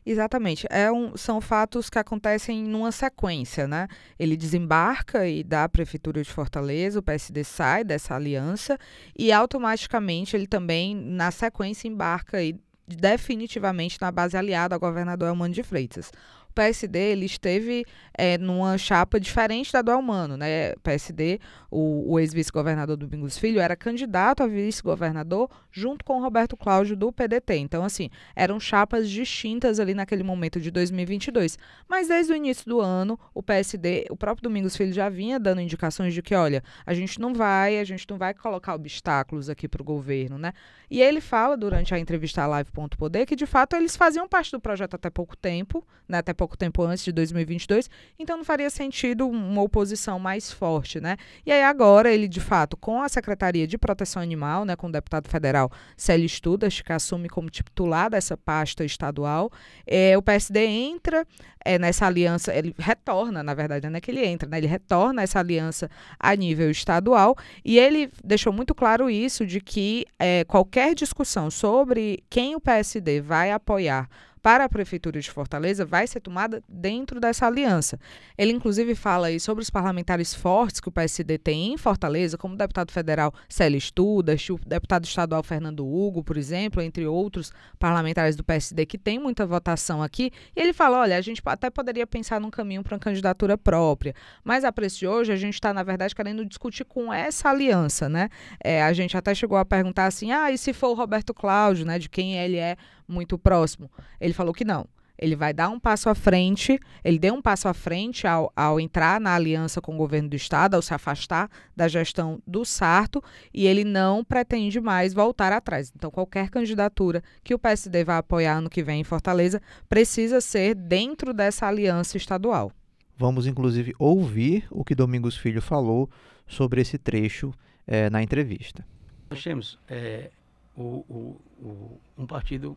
Exatamente, 0.07 0.67
é 0.71 0.91
um, 0.91 1.17
são 1.17 1.41
fatos 1.41 1.91
que 1.91 1.99
acontecem 1.99 2.63
numa 2.63 2.93
sequência, 2.93 3.67
né? 3.67 3.89
Ele 4.19 4.37
desembarca 4.37 5.27
e 5.27 5.43
dá 5.43 5.65
a 5.65 5.69
prefeitura 5.69 6.23
de 6.23 6.31
Fortaleza, 6.31 7.01
o 7.01 7.03
PSD 7.03 7.43
sai 7.43 7.83
dessa 7.83 8.15
aliança 8.15 8.79
e 9.19 9.33
automaticamente 9.33 10.37
ele 10.37 10.47
também, 10.47 10.95
na 10.95 11.31
sequência, 11.31 11.89
embarca 11.89 12.43
e 12.43 12.55
definitivamente 12.97 13.99
na 14.01 14.11
base 14.11 14.37
aliada 14.37 14.75
ao 14.75 14.81
governador 14.81 15.29
Elmano 15.29 15.55
de 15.55 15.63
Freitas. 15.63 16.13
PSD 16.53 16.99
ele 16.99 17.27
esteve 17.27 17.85
é, 18.15 18.39
numa 18.39 18.77
chapa 18.79 19.19
diferente 19.19 19.73
da 19.73 19.83
do 19.83 19.91
Elmano, 19.91 20.37
né? 20.37 20.75
PSD, 20.83 21.41
o, 21.71 22.13
o 22.13 22.21
ex-vice-governador 22.21 22.97
Domingos 22.97 23.39
Filho, 23.39 23.61
era 23.61 23.75
candidato 23.75 24.43
a 24.43 24.47
vice-governador 24.47 25.51
junto 25.71 26.05
com 26.05 26.21
Roberto 26.21 26.57
Cláudio 26.57 26.97
do 26.97 27.11
PDT. 27.11 27.57
Então, 27.57 27.85
assim, 27.85 28.11
eram 28.37 28.61
chapas 28.61 29.09
distintas 29.09 29.81
ali 29.81 29.95
naquele 29.95 30.23
momento 30.23 30.61
de 30.61 30.71
2022. 30.71 31.59
Mas 31.89 32.09
desde 32.09 32.33
o 32.33 32.37
início 32.37 32.67
do 32.67 32.81
ano, 32.81 33.19
o 33.35 33.43
PSD, 33.43 34.07
o 34.11 34.17
próprio 34.17 34.43
Domingos 34.43 34.77
Filho 34.77 34.93
já 34.93 35.09
vinha 35.09 35.41
dando 35.41 35.61
indicações 35.61 36.15
de 36.15 36.23
que, 36.23 36.35
olha, 36.35 36.63
a 36.85 36.95
gente 36.95 37.21
não 37.21 37.33
vai, 37.35 37.79
a 37.79 37.85
gente 37.85 38.07
não 38.09 38.19
vai 38.19 38.35
colocar 38.35 38.75
obstáculos 38.75 39.49
aqui 39.49 39.67
para 39.67 39.83
o 39.83 39.85
governo, 39.85 40.39
né? 40.39 40.53
E 40.91 41.01
ele 41.01 41.21
fala 41.21 41.57
durante 41.57 41.95
a 41.95 41.99
entrevista 41.99 42.43
à 42.43 42.47
Live.poder 42.47 43.27
que, 43.27 43.35
de 43.35 43.47
fato, 43.47 43.75
eles 43.75 43.97
faziam 43.97 44.29
parte 44.29 44.51
do 44.51 44.61
projeto 44.61 44.95
até 44.95 45.09
pouco 45.09 45.37
tempo, 45.37 45.87
né? 46.07 46.19
Até 46.19 46.35
pouco 46.43 46.57
tempo 46.57 46.83
antes 46.83 47.05
de 47.05 47.13
2022, 47.13 47.89
então 48.19 48.37
não 48.37 48.45
faria 48.45 48.69
sentido 48.69 49.29
uma 49.29 49.63
oposição 49.63 50.19
mais 50.19 50.51
forte, 50.51 51.01
né? 51.01 51.17
E 51.47 51.53
aí 51.53 51.63
agora 51.63 52.13
ele, 52.13 52.27
de 52.27 52.41
fato, 52.41 52.77
com 52.77 53.01
a 53.01 53.09
Secretaria 53.09 53.65
de 53.65 53.79
Proteção 53.79 54.21
Animal, 54.21 54.65
né, 54.65 54.75
com 54.75 54.89
o 54.89 54.93
deputado 54.93 55.29
federal 55.29 55.71
Célio 55.97 56.27
Estudas, 56.27 56.81
que 56.81 56.93
assume 56.93 57.29
como 57.29 57.49
titular 57.49 58.11
dessa 58.11 58.37
pasta 58.37 58.85
estadual, 58.85 59.53
é, 59.87 60.19
o 60.19 60.23
PSD 60.23 60.67
entra 60.67 61.25
é, 61.65 61.79
nessa 61.79 62.07
aliança, 62.07 62.53
ele 62.53 62.75
retorna, 62.77 63.41
na 63.41 63.55
verdade, 63.55 63.89
não 63.89 63.97
é 63.97 64.01
que 64.01 64.11
ele 64.11 64.27
entra, 64.27 64.49
né? 64.49 64.59
Ele 64.59 64.67
retorna 64.67 65.23
essa 65.23 65.39
aliança 65.39 65.89
a 66.19 66.35
nível 66.35 66.73
estadual 66.73 67.37
e 67.65 67.79
ele 67.79 68.11
deixou 68.25 68.53
muito 68.53 68.75
claro 68.75 69.09
isso 69.09 69.47
de 69.47 69.61
que 69.61 70.07
é, 70.19 70.43
qualquer 70.43 70.93
discussão 70.97 71.53
sobre 71.53 72.25
quem 72.29 72.57
o 72.57 72.61
PSD 72.61 73.21
vai 73.21 73.53
apoiar 73.53 74.09
para 74.43 74.65
a 74.65 74.69
Prefeitura 74.69 75.21
de 75.21 75.31
Fortaleza 75.31 75.87
vai 75.87 76.07
ser 76.07 76.21
tomada 76.21 76.63
dentro 76.69 77.21
dessa 77.21 77.47
aliança. 77.47 77.99
Ele, 78.37 78.53
inclusive, 78.53 78.95
fala 78.95 79.29
aí 79.29 79.39
sobre 79.39 79.63
os 79.63 79.71
parlamentares 79.71 80.35
fortes 80.35 80.81
que 80.81 80.89
o 80.89 80.93
PSD 80.93 81.39
tem 81.39 81.73
em 81.73 81.77
Fortaleza, 81.77 82.37
como 82.37 82.55
o 82.55 82.59
deputado 82.59 82.91
federal 82.91 83.33
Célio 83.49 83.79
Estudas, 83.79 84.49
o 84.51 84.59
deputado 84.67 85.05
estadual 85.05 85.43
Fernando 85.45 85.87
Hugo, 85.87 86.25
por 86.25 86.37
exemplo, 86.37 86.83
entre 86.83 87.07
outros 87.07 87.53
parlamentares 87.79 88.35
do 88.35 88.43
PSD 88.43 88.85
que 88.85 88.99
tem 88.99 89.19
muita 89.19 89.47
votação 89.47 90.03
aqui. 90.03 90.33
E 90.57 90.61
ele 90.61 90.73
fala: 90.73 90.99
olha, 90.99 91.17
a 91.17 91.21
gente 91.21 91.41
até 91.47 91.71
poderia 91.71 92.07
pensar 92.07 92.41
num 92.41 92.51
caminho 92.51 92.83
para 92.83 92.95
uma 92.95 93.01
candidatura 93.01 93.57
própria, 93.57 94.15
mas 94.43 94.65
a 94.65 94.73
preço 94.73 94.99
de 94.99 95.07
hoje 95.07 95.33
a 95.33 95.37
gente 95.37 95.55
está, 95.55 95.73
na 95.73 95.85
verdade, 95.85 96.15
querendo 96.15 96.45
discutir 96.45 96.85
com 96.85 97.13
essa 97.13 97.49
aliança, 97.49 98.09
né? 98.09 98.29
É, 98.63 98.83
a 98.83 98.93
gente 98.93 99.17
até 99.17 99.35
chegou 99.35 99.57
a 99.57 99.65
perguntar 99.65 100.07
assim: 100.07 100.33
ah, 100.33 100.51
e 100.51 100.59
se 100.59 100.73
for 100.73 100.89
o 100.89 100.95
Roberto 100.95 101.33
Cláudio, 101.33 101.87
né, 101.87 101.99
de 101.99 102.09
quem 102.09 102.37
ele 102.37 102.57
é 102.57 102.77
muito 103.13 103.39
próximo. 103.39 103.91
Ele 104.21 104.33
falou 104.33 104.53
que 104.53 104.65
não. 104.65 104.87
Ele 105.23 105.37
vai 105.37 105.53
dar 105.53 105.69
um 105.69 105.79
passo 105.79 106.09
à 106.09 106.17
frente, 106.17 106.81
ele 107.05 107.17
deu 107.17 107.35
um 107.35 107.41
passo 107.41 107.69
à 107.69 107.75
frente 107.75 108.27
ao, 108.27 108.53
ao 108.57 108.81
entrar 108.81 109.21
na 109.21 109.35
aliança 109.35 109.81
com 109.81 109.95
o 109.95 109.97
governo 109.97 110.29
do 110.29 110.35
estado, 110.35 110.75
ao 110.75 110.83
se 110.83 110.93
afastar 110.93 111.49
da 111.77 111.87
gestão 111.87 112.43
do 112.45 112.65
Sarto, 112.65 113.23
e 113.55 113.67
ele 113.67 113.85
não 113.85 114.25
pretende 114.25 114.81
mais 114.81 115.15
voltar 115.15 115.53
atrás. 115.53 115.93
Então, 115.95 116.11
qualquer 116.11 116.51
candidatura 116.51 117.23
que 117.45 117.55
o 117.55 117.59
PSD 117.59 118.03
vai 118.03 118.17
apoiar 118.17 118.57
ano 118.57 118.69
que 118.69 118.83
vem 118.83 119.01
em 119.01 119.05
Fortaleza 119.05 119.63
precisa 119.89 120.41
ser 120.41 120.75
dentro 120.75 121.33
dessa 121.33 121.69
aliança 121.69 122.17
estadual. 122.17 122.73
Vamos, 123.17 123.47
inclusive, 123.47 123.95
ouvir 124.01 124.67
o 124.71 124.85
que 124.85 124.95
Domingos 124.95 125.37
Filho 125.37 125.63
falou 125.63 126.11
sobre 126.49 126.81
esse 126.81 126.99
trecho 126.99 127.53
é, 127.87 128.11
na 128.11 128.23
entrevista. 128.23 128.85
Nós 129.31 129.41
temos 129.41 129.79
é, 129.89 130.31
o, 130.77 131.05
o, 131.09 131.41
o, 131.61 132.01
um 132.19 132.27
partido 132.27 132.77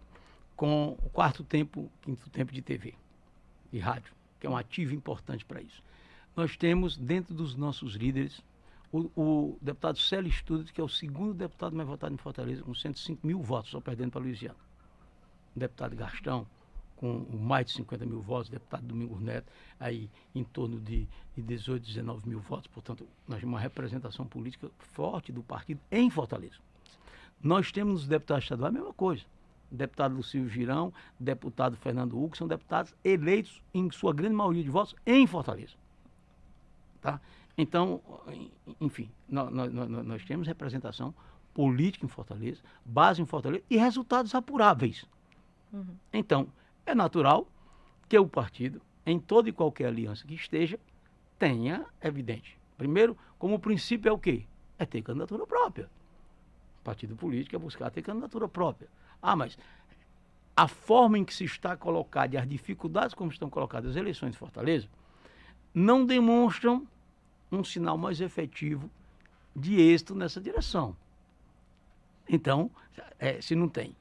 com 0.55 0.97
o 1.03 1.09
quarto 1.09 1.43
tempo, 1.43 1.91
quinto 2.01 2.29
tempo 2.29 2.51
de 2.53 2.61
TV 2.61 2.93
e 3.71 3.79
rádio, 3.79 4.13
que 4.39 4.47
é 4.47 4.49
um 4.49 4.55
ativo 4.55 4.93
importante 4.93 5.43
para 5.43 5.61
isso. 5.61 5.83
Nós 6.35 6.55
temos 6.55 6.97
dentro 6.97 7.33
dos 7.33 7.55
nossos 7.55 7.95
líderes 7.95 8.41
o, 8.91 9.09
o 9.15 9.57
deputado 9.61 9.99
Célio 9.99 10.29
Estudas, 10.29 10.71
que 10.71 10.79
é 10.79 10.83
o 10.83 10.89
segundo 10.89 11.33
deputado 11.33 11.75
mais 11.75 11.87
votado 11.87 12.13
em 12.13 12.17
Fortaleza, 12.17 12.63
com 12.63 12.73
105 12.73 13.25
mil 13.25 13.41
votos, 13.41 13.71
só 13.71 13.81
perdendo 13.81 14.11
para 14.11 14.21
Luiziano. 14.21 14.57
O 15.55 15.59
deputado 15.59 15.95
Gastão, 15.95 16.47
com 16.95 17.25
mais 17.37 17.67
de 17.67 17.73
50 17.73 18.05
mil 18.05 18.21
votos, 18.21 18.49
deputado 18.49 18.85
Domingos 18.85 19.19
Neto, 19.19 19.51
aí 19.79 20.09
em 20.33 20.43
torno 20.43 20.79
de, 20.79 21.07
de 21.35 21.41
18, 21.41 21.85
19 21.85 22.29
mil 22.29 22.39
votos. 22.39 22.67
Portanto, 22.67 23.05
nós 23.27 23.39
temos 23.39 23.53
uma 23.53 23.59
representação 23.59 24.25
política 24.25 24.69
forte 24.77 25.31
do 25.31 25.43
partido 25.43 25.81
em 25.91 26.09
Fortaleza. 26.09 26.55
Nós 27.41 27.71
temos 27.71 28.03
os 28.03 28.07
deputados 28.07 28.45
estaduais 28.45 28.73
a 28.73 28.77
mesma 28.77 28.93
coisa 28.93 29.23
deputado 29.75 30.15
Lucílio 30.15 30.47
Girão, 30.49 30.93
deputado 31.19 31.75
Fernando 31.77 32.17
Hugo, 32.17 32.35
são 32.35 32.47
deputados 32.47 32.93
eleitos, 33.03 33.61
em 33.73 33.89
sua 33.91 34.13
grande 34.13 34.35
maioria 34.35 34.63
de 34.63 34.69
votos, 34.69 34.95
em 35.05 35.25
Fortaleza. 35.27 35.73
Tá? 37.01 37.19
Então, 37.57 38.01
enfim, 38.81 39.09
nós, 39.29 39.51
nós, 39.51 39.71
nós 39.71 40.25
temos 40.25 40.47
representação 40.47 41.13
política 41.53 42.05
em 42.05 42.09
Fortaleza, 42.09 42.61
base 42.83 43.21
em 43.21 43.25
Fortaleza 43.25 43.63
e 43.69 43.77
resultados 43.77 44.33
apuráveis. 44.35 45.05
Uhum. 45.71 45.95
Então, 46.11 46.47
é 46.85 46.93
natural 46.93 47.47
que 48.09 48.17
o 48.17 48.27
partido, 48.27 48.81
em 49.05 49.19
toda 49.19 49.49
e 49.49 49.53
qualquer 49.53 49.87
aliança 49.87 50.25
que 50.25 50.33
esteja, 50.33 50.79
tenha, 51.37 51.85
evidente, 52.01 52.57
Primeiro, 52.77 53.17
como 53.39 53.59
princípio 53.59 54.09
é 54.09 54.11
o 54.11 54.19
quê? 54.19 54.45
É 54.77 54.85
ter 54.85 55.01
candidatura 55.01 55.45
própria. 55.45 55.89
O 56.81 56.83
partido 56.83 57.15
político 57.15 57.55
é 57.55 57.59
buscar 57.59 57.89
ter 57.89 58.01
candidatura 58.01 58.47
própria. 58.47 58.87
Ah, 59.25 59.35
mas 59.35 59.57
a 60.55 60.67
forma 60.67 61.17
em 61.17 61.25
que 61.25 61.33
se 61.33 61.43
está 61.43 61.75
colocada 61.75 62.35
e 62.35 62.37
as 62.37 62.47
dificuldades 62.47 63.15
como 63.15 63.31
estão 63.31 63.49
colocadas 63.49 63.91
as 63.91 63.95
eleições 63.95 64.33
de 64.33 64.37
Fortaleza 64.37 64.87
não 65.73 66.05
demonstram 66.05 66.87
um 67.51 67.63
sinal 67.63 67.97
mais 67.97 68.21
efetivo 68.21 68.89
de 69.55 69.81
êxito 69.81 70.13
nessa 70.13 70.39
direção. 70.39 70.95
Então, 72.29 72.69
é, 73.17 73.41
se 73.41 73.55
não 73.55 73.67
tem. 73.67 73.95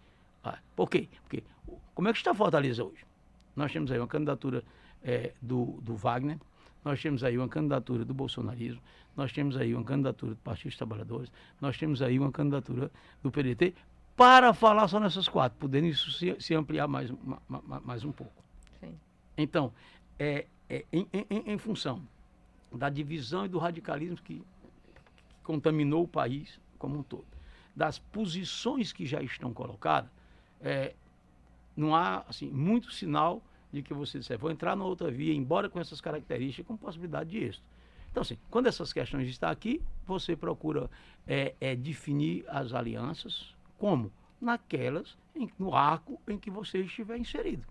Ah, 0.44 0.58
por 0.76 0.90
quê? 0.90 1.08
Porque 1.22 1.42
como 1.94 2.08
é 2.08 2.12
que 2.12 2.18
está 2.18 2.34
Fortaleza 2.34 2.84
hoje? 2.84 3.04
Nós 3.56 3.72
temos 3.72 3.90
aí 3.90 3.98
uma 3.98 4.06
candidatura 4.06 4.62
é, 5.02 5.32
do, 5.40 5.80
do 5.80 5.96
Wagner, 5.96 6.38
nós 6.84 7.00
temos 7.00 7.24
aí 7.24 7.38
uma 7.38 7.48
candidatura 7.48 8.04
do 8.04 8.12
bolsonarismo, 8.12 8.80
nós 9.16 9.32
temos 9.32 9.56
aí 9.56 9.74
uma 9.74 9.84
candidatura 9.84 10.34
do 10.34 10.40
Partido 10.40 10.68
dos 10.68 10.76
Trabalhadores, 10.76 11.32
nós 11.60 11.78
temos 11.78 12.02
aí 12.02 12.18
uma 12.18 12.30
candidatura 12.30 12.90
do 13.22 13.30
PDT, 13.30 13.74
para 14.16 14.54
falar 14.54 14.86
só 14.88 15.00
nessas 15.00 15.28
quatro, 15.28 15.58
podendo 15.58 15.86
isso 15.86 16.10
se, 16.12 16.36
se 16.40 16.54
ampliar 16.54 16.86
mais, 16.86 17.10
mais, 17.48 17.84
mais, 17.84 18.04
um 18.04 18.12
pouco. 18.12 18.32
Sim. 18.80 18.98
Então, 19.36 19.72
é, 20.18 20.46
é 20.68 20.84
em, 20.92 21.06
em, 21.12 21.52
em, 21.52 21.58
função 21.58 22.02
da 22.72 22.88
divisão 22.88 23.44
e 23.44 23.48
do 23.48 23.58
radicalismo 23.58 24.16
que, 24.16 24.36
que 24.36 25.24
contaminou 25.42 26.04
o 26.04 26.08
país 26.08 26.60
como 26.78 26.98
um 26.98 27.02
todo, 27.02 27.26
das 27.74 27.98
posições 27.98 28.92
que 28.92 29.04
já 29.06 29.20
estão 29.22 29.52
colocadas, 29.52 30.10
é, 30.60 30.94
não 31.76 31.94
há 31.94 32.24
assim, 32.28 32.48
muito 32.50 32.92
sinal 32.92 33.42
de 33.72 33.82
que 33.82 33.92
você 33.92 34.18
disser, 34.18 34.38
vou 34.38 34.50
entrar 34.50 34.76
na 34.76 34.84
outra 34.84 35.10
via, 35.10 35.34
embora 35.34 35.68
com 35.68 35.80
essas 35.80 36.00
características, 36.00 36.66
com 36.66 36.76
possibilidade 36.76 37.30
de 37.30 37.38
êxito. 37.38 37.64
Então, 38.10 38.20
assim, 38.20 38.38
quando 38.48 38.68
essas 38.68 38.92
questões 38.92 39.28
estão 39.28 39.50
aqui, 39.50 39.82
você 40.06 40.36
procura 40.36 40.88
é, 41.26 41.54
é, 41.60 41.74
definir 41.74 42.44
as 42.46 42.72
alianças, 42.72 43.53
como? 43.84 44.10
Naquelas, 44.40 45.14
em, 45.36 45.50
no 45.58 45.74
arco 45.74 46.18
em 46.26 46.38
que 46.38 46.50
você 46.50 46.78
estiver 46.78 47.18
inserido. 47.18 47.66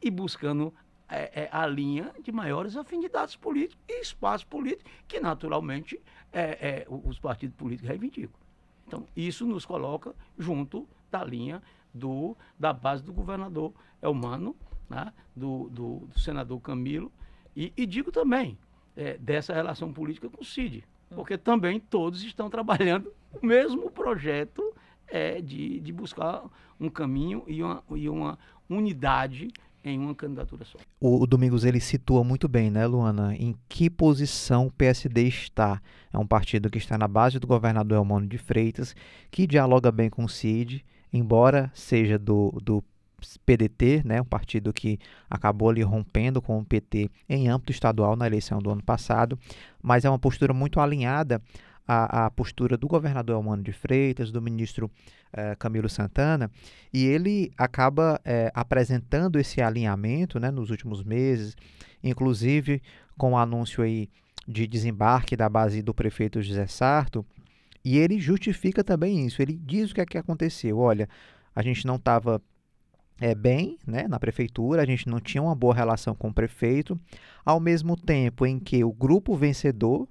E 0.00 0.12
buscando 0.12 0.72
é, 1.08 1.42
é, 1.42 1.48
a 1.50 1.66
linha 1.66 2.14
de 2.22 2.30
maiores 2.30 2.76
afinidades 2.76 3.34
políticas 3.34 3.84
e 3.88 4.00
espaço 4.00 4.46
político 4.46 4.88
que, 5.08 5.18
naturalmente, 5.18 6.00
é, 6.32 6.42
é 6.42 6.86
os 6.88 7.18
partidos 7.18 7.56
políticos 7.56 7.88
reivindicam. 7.88 8.38
Então, 8.86 9.08
isso 9.16 9.44
nos 9.44 9.66
coloca 9.66 10.14
junto 10.38 10.88
da 11.10 11.24
linha 11.24 11.60
do, 11.92 12.36
da 12.56 12.72
base 12.72 13.02
do 13.02 13.12
governador 13.12 13.72
Elmano, 14.00 14.54
né, 14.88 15.12
do, 15.34 15.68
do, 15.68 16.06
do, 16.14 16.20
senador 16.20 16.60
Camilo, 16.60 17.10
e, 17.56 17.72
e 17.76 17.84
digo 17.86 18.12
também 18.12 18.56
é, 18.96 19.18
dessa 19.18 19.52
relação 19.52 19.92
política 19.92 20.30
com 20.30 20.42
o 20.42 20.44
CID, 20.44 20.84
porque 21.10 21.36
também 21.36 21.80
todos 21.80 22.22
estão 22.22 22.48
trabalhando 22.48 23.12
o 23.32 23.44
mesmo 23.44 23.90
projeto 23.90 24.62
é 25.10 25.40
de, 25.40 25.80
de 25.80 25.92
buscar 25.92 26.44
um 26.80 26.88
caminho 26.88 27.42
e 27.46 27.62
uma, 27.62 27.82
e 27.94 28.08
uma 28.08 28.38
unidade 28.68 29.48
em 29.84 29.98
uma 29.98 30.14
candidatura 30.14 30.64
só. 30.64 30.78
O, 31.00 31.22
o, 31.22 31.26
Domingos 31.26 31.64
ele 31.64 31.80
situa 31.80 32.22
muito 32.24 32.48
bem, 32.48 32.70
né, 32.70 32.86
Luana, 32.86 33.34
em 33.36 33.54
que 33.68 33.88
posição 33.88 34.66
o 34.66 34.72
PSD 34.72 35.22
está. 35.22 35.80
É 36.12 36.18
um 36.18 36.26
partido 36.26 36.70
que 36.70 36.78
está 36.78 36.98
na 36.98 37.08
base 37.08 37.38
do 37.38 37.46
governador 37.46 37.96
Elmano 37.96 38.26
de 38.26 38.38
Freitas, 38.38 38.94
que 39.30 39.46
dialoga 39.46 39.90
bem 39.90 40.10
com 40.10 40.24
o 40.24 40.28
CID, 40.28 40.84
embora 41.12 41.70
seja 41.74 42.18
do, 42.18 42.50
do 42.62 42.84
PDT, 43.44 44.02
né, 44.04 44.20
um 44.20 44.24
partido 44.24 44.72
que 44.72 44.98
acabou 45.28 45.70
ali 45.70 45.82
rompendo 45.82 46.40
com 46.40 46.58
o 46.58 46.64
PT 46.64 47.10
em 47.28 47.48
âmbito 47.48 47.72
estadual 47.72 48.14
na 48.14 48.26
eleição 48.26 48.58
do 48.58 48.70
ano 48.70 48.82
passado, 48.82 49.38
mas 49.82 50.04
é 50.04 50.10
uma 50.10 50.18
postura 50.18 50.52
muito 50.52 50.80
alinhada 50.80 51.42
a, 51.88 52.26
a 52.26 52.30
postura 52.30 52.76
do 52.76 52.86
governador 52.86 53.36
Elmano 53.36 53.62
de 53.62 53.72
Freitas, 53.72 54.30
do 54.30 54.42
ministro 54.42 54.90
eh, 55.32 55.56
Camilo 55.58 55.88
Santana, 55.88 56.50
e 56.92 57.06
ele 57.06 57.50
acaba 57.56 58.20
eh, 58.26 58.52
apresentando 58.54 59.38
esse 59.38 59.62
alinhamento 59.62 60.38
né, 60.38 60.50
nos 60.50 60.68
últimos 60.68 61.02
meses, 61.02 61.56
inclusive 62.04 62.82
com 63.16 63.32
o 63.32 63.38
anúncio 63.38 63.82
aí 63.82 64.10
de 64.46 64.66
desembarque 64.66 65.34
da 65.34 65.48
base 65.48 65.80
do 65.80 65.94
prefeito 65.94 66.42
José 66.42 66.66
Sarto, 66.66 67.24
e 67.82 67.96
ele 67.96 68.20
justifica 68.20 68.84
também 68.84 69.24
isso. 69.26 69.40
Ele 69.40 69.54
diz 69.56 69.90
o 69.90 69.94
que 69.94 70.02
é 70.02 70.06
que 70.06 70.18
aconteceu. 70.18 70.78
Olha, 70.78 71.08
a 71.56 71.62
gente 71.62 71.86
não 71.86 71.96
estava 71.96 72.42
é, 73.18 73.34
bem 73.34 73.78
né, 73.86 74.06
na 74.06 74.20
prefeitura, 74.20 74.82
a 74.82 74.86
gente 74.86 75.08
não 75.08 75.20
tinha 75.20 75.42
uma 75.42 75.54
boa 75.54 75.74
relação 75.74 76.14
com 76.14 76.28
o 76.28 76.34
prefeito, 76.34 77.00
ao 77.46 77.58
mesmo 77.58 77.96
tempo 77.96 78.44
em 78.44 78.58
que 78.58 78.84
o 78.84 78.92
grupo 78.92 79.34
vencedor 79.34 80.06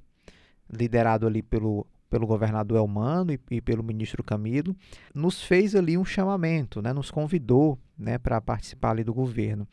liderado 0.71 1.25
ali 1.27 1.41
pelo, 1.41 1.85
pelo 2.09 2.27
governador 2.27 2.77
Elmano 2.77 3.33
e, 3.33 3.39
e, 3.51 3.61
pelo 3.61 3.83
ministro 3.83 4.23
Camilo, 4.23 4.75
nos 5.13 5.41
fez 5.43 5.75
ali 5.75 5.97
um 5.97 6.05
chamamento, 6.05 6.81
né, 6.81 6.93
nos 6.93 7.11
convidou 7.11 7.77
né, 7.97 8.17
para 8.17 8.39
participar 8.39 8.91
ali 8.91 9.03
do 9.03 9.13
governo. 9.13 9.67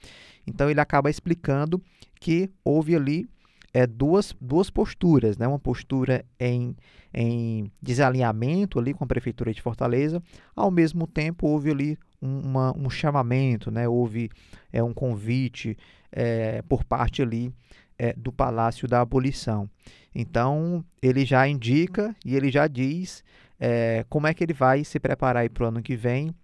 Então 0.47 0.71
ele 0.71 0.81
acaba 0.81 1.11
explicando 1.11 1.81
que 2.21 2.51
houve 2.65 2.95
ali 2.95 3.29
é, 3.73 3.87
duas, 3.87 4.35
duas 4.41 4.71
posturas, 4.71 5.37
né, 5.37 5.49
uma 5.49 5.59
postura 5.59 6.25
em, 6.39 6.77
em 7.13 7.71
desalinhamento 7.83 8.79
ali 8.79 8.95
com 8.95 9.05
a 9.05 9.07
prefeitura 9.07 9.53
de 9.53 9.61
Fortaleza, 9.61 10.23
ao 10.55 10.71
mesmo 10.71 11.07
tempo 11.07 11.49
houve 11.49 11.71
ali 11.71 11.99
um, 12.23 12.41
uma, 12.41 12.77
um 12.77 12.89
chamamento, 12.89 13.71
né, 13.71 13.89
houve 13.89 14.31
é, 14.73 14.83
um 14.83 14.95
convite 14.95 15.77
é, 16.13 16.63
por 16.63 16.85
parte 16.85 17.21
ali 17.21 17.53
é, 17.99 18.13
do 18.13 18.33
Palácio 18.33 18.89
da 18.89 19.01
Abolição. 19.01 19.69
Então, 20.15 20.85
ele 21.03 21.25
já 21.25 21.47
indica 21.49 22.15
e 22.25 22.37
ele 22.37 22.51
já 22.51 22.67
diz 22.67 23.25
é, 23.59 24.05
como 24.09 24.27
é 24.27 24.35
que 24.35 24.45
ele 24.45 24.53
vai 24.53 24.85
se 24.85 25.01
preparar 25.01 25.49
para 25.51 25.65
o 25.65 25.69
ano 25.69 25.83
que 25.83 25.97
vem 25.97 26.35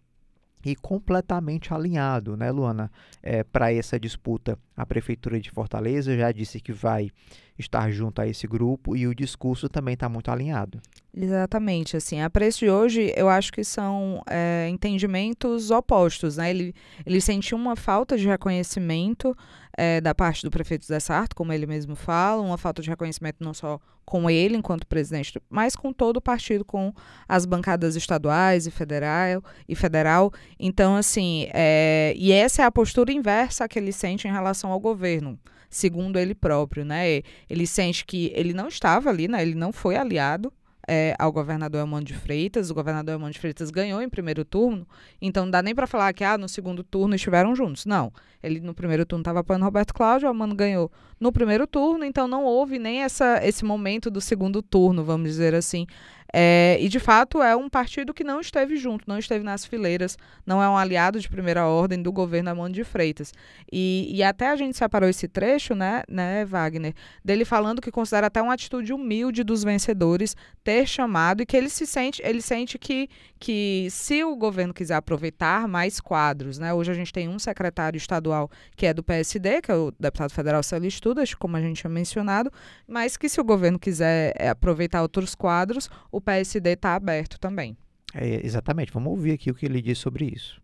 e 0.65 0.77
completamente 0.77 1.73
alinhado, 1.73 2.37
né, 2.37 2.51
Luana, 2.51 2.91
é, 3.23 3.43
para 3.43 3.73
essa 3.73 3.99
disputa. 3.99 4.59
A 4.81 4.87
Prefeitura 4.87 5.39
de 5.39 5.51
Fortaleza 5.51 6.17
já 6.17 6.33
disse 6.33 6.59
que 6.59 6.73
vai 6.73 7.11
estar 7.59 7.91
junto 7.91 8.23
a 8.23 8.27
esse 8.27 8.47
grupo 8.47 8.97
e 8.97 9.07
o 9.07 9.15
discurso 9.15 9.69
também 9.69 9.93
está 9.93 10.09
muito 10.09 10.31
alinhado. 10.31 10.81
Exatamente, 11.15 11.97
assim, 11.97 12.23
a 12.23 12.31
preço 12.31 12.61
de 12.61 12.71
hoje 12.71 13.13
eu 13.15 13.29
acho 13.29 13.53
que 13.53 13.63
são 13.63 14.23
é, 14.27 14.69
entendimentos 14.71 15.71
opostos, 15.71 16.39
né? 16.39 16.49
Ele, 16.49 16.75
ele 17.05 17.21
sentiu 17.21 17.59
uma 17.59 17.77
falta 17.77 18.17
de 18.17 18.27
reconhecimento 18.27 19.37
é, 19.77 20.01
da 20.01 20.15
parte 20.15 20.43
do 20.43 20.51
prefeito 20.51 20.87
Zé 20.87 21.01
Sarto, 21.01 21.37
como 21.37 21.53
ele 21.53 21.67
mesmo 21.67 21.95
fala, 21.95 22.41
uma 22.41 22.57
falta 22.57 22.81
de 22.81 22.89
reconhecimento 22.89 23.37
não 23.41 23.53
só 23.53 23.79
com 24.05 24.29
ele 24.29 24.57
enquanto 24.57 24.87
presidente, 24.89 25.41
mas 25.49 25.77
com 25.77 25.93
todo 25.93 26.17
o 26.17 26.21
partido, 26.21 26.65
com 26.65 26.93
as 27.29 27.47
bancadas 27.47 27.95
estaduais 27.95 28.67
e 28.67 28.71
federal, 28.71 29.43
e 29.69 29.77
federal. 29.77 30.33
Então, 30.59 30.97
assim, 30.97 31.47
é, 31.55 32.13
e 32.17 32.33
essa 32.33 32.63
é 32.63 32.65
a 32.65 32.73
postura 32.73 33.13
inversa 33.13 33.69
que 33.69 33.79
ele 33.79 33.93
sente 33.93 34.27
em 34.27 34.33
relação 34.33 34.70
ao 34.71 34.81
governo 34.81 35.39
segundo 35.69 36.19
ele 36.19 36.35
próprio, 36.35 36.85
né? 36.85 37.23
Ele 37.49 37.67
sente 37.67 38.05
que 38.05 38.33
ele 38.35 38.53
não 38.53 38.69
estava 38.69 39.09
ali, 39.09 39.29
né? 39.29 39.41
Ele 39.41 39.55
não 39.55 39.73
foi 39.73 39.97
aliado 39.97 40.53
é, 40.87 41.15
ao 41.21 41.31
governador 41.31 41.81
Elmano 41.81 42.05
de 42.05 42.15
Freitas. 42.15 42.69
O 42.69 42.75
governador 42.75 43.13
Elmano 43.13 43.33
de 43.33 43.39
Freitas 43.39 43.71
ganhou 43.71 44.03
em 44.03 44.09
primeiro 44.09 44.45
turno, 44.45 44.85
então 45.23 45.45
não 45.45 45.51
dá 45.51 45.63
nem 45.63 45.73
para 45.73 45.87
falar 45.87 46.13
que 46.13 46.25
ah, 46.25 46.37
no 46.37 46.49
segundo 46.49 46.83
turno 46.83 47.15
estiveram 47.15 47.55
juntos. 47.55 47.87
Não. 47.87 48.13
Ele 48.43 48.59
no 48.59 48.75
primeiro 48.75 49.07
turno 49.07 49.21
estava 49.21 49.39
apoiando 49.41 49.65
Roberto 49.65 49.95
Cláudio, 49.95 50.27
o 50.27 50.31
Elmano 50.31 50.55
ganhou 50.55 50.91
no 51.21 51.31
primeiro 51.31 51.67
turno, 51.67 52.05
então 52.05 52.27
não 52.27 52.45
houve 52.45 52.79
nem 52.79 53.03
essa, 53.03 53.39
esse 53.47 53.65
momento 53.65 54.11
do 54.11 54.21
segundo 54.21 54.63
turno, 54.63 55.05
vamos 55.05 55.29
dizer 55.29 55.55
assim, 55.55 55.87
é, 56.33 56.77
e 56.81 56.89
de 56.89 57.01
fato 57.01 57.43
é 57.43 57.57
um 57.57 57.69
partido 57.69 58.15
que 58.15 58.23
não 58.23 58.41
esteve 58.41 58.77
junto, 58.77 59.05
não 59.07 59.19
esteve 59.19 59.45
nas 59.45 59.65
fileiras, 59.65 60.17
não 60.47 60.63
é 60.63 60.69
um 60.69 60.77
aliado 60.77 61.19
de 61.19 61.29
primeira 61.29 61.67
ordem 61.67 62.01
do 62.01 62.13
governo 62.13 62.51
Amando 62.51 62.75
de 62.75 62.85
Freitas. 62.85 63.33
E, 63.71 64.11
e 64.13 64.23
até 64.23 64.49
a 64.49 64.57
gente 64.57 64.77
separou 64.77 65.09
esse 65.09 65.27
trecho, 65.27 65.75
né, 65.75 66.03
né, 66.09 66.45
Wagner, 66.45 66.95
dele 67.25 67.45
falando 67.45 67.81
que 67.81 67.91
considera 67.91 68.29
até 68.29 68.41
uma 68.41 68.55
atitude 68.55 68.93
humilde 68.93 69.43
dos 69.43 69.65
vencedores 69.65 70.37
ter 70.63 70.87
chamado 70.87 71.43
e 71.43 71.47
que 71.47 71.57
ele 71.57 71.69
se 71.69 71.87
sente, 71.87 72.23
ele 72.25 72.41
sente 72.41 72.79
que, 72.79 73.09
que 73.39 73.89
se 73.91 74.23
o 74.23 74.37
governo 74.37 74.73
quiser 74.73 74.95
aproveitar 74.95 75.67
mais 75.67 76.01
quadros, 76.01 76.59
né, 76.59 76.73
hoje 76.73 76.91
a 76.91 76.95
gente 76.95 77.13
tem 77.13 77.29
um 77.29 77.39
secretário 77.39 77.99
estadual 77.99 78.51
que 78.77 78.87
é 78.87 78.95
do 78.95 79.03
PSD, 79.03 79.63
que 79.63 79.71
é 79.71 79.75
o 79.75 79.93
deputado 79.99 80.33
federal 80.33 80.63
Célio 80.63 80.87
Estudas, 80.87 81.35
como 81.35 81.57
a 81.57 81.61
gente 81.61 81.81
tinha 81.81 81.91
mencionado, 81.91 82.53
mas 82.87 83.17
que 83.17 83.29
se 83.29 83.41
o 83.41 83.45
governo 83.45 83.79
quiser 83.79 84.35
é, 84.39 84.49
aproveitar 84.49 85.03
outros 85.03 85.35
quadros, 85.35 85.91
o 86.11 86.20
o 86.21 86.23
PSD 86.23 86.73
está 86.73 86.95
aberto 86.95 87.39
também. 87.41 87.77
É, 88.15 88.45
exatamente. 88.45 88.93
Vamos 88.93 89.11
ouvir 89.11 89.33
aqui 89.33 89.51
o 89.51 89.55
que 89.55 89.65
ele 89.67 89.81
diz 89.81 89.99
sobre 89.99 90.27
isso. 90.27 90.61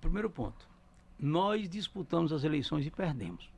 Primeiro 0.00 0.28
ponto. 0.30 0.68
Nós 1.18 1.68
disputamos 1.68 2.32
as 2.32 2.44
eleições 2.44 2.86
e 2.86 2.90
perdemos. 2.90 3.50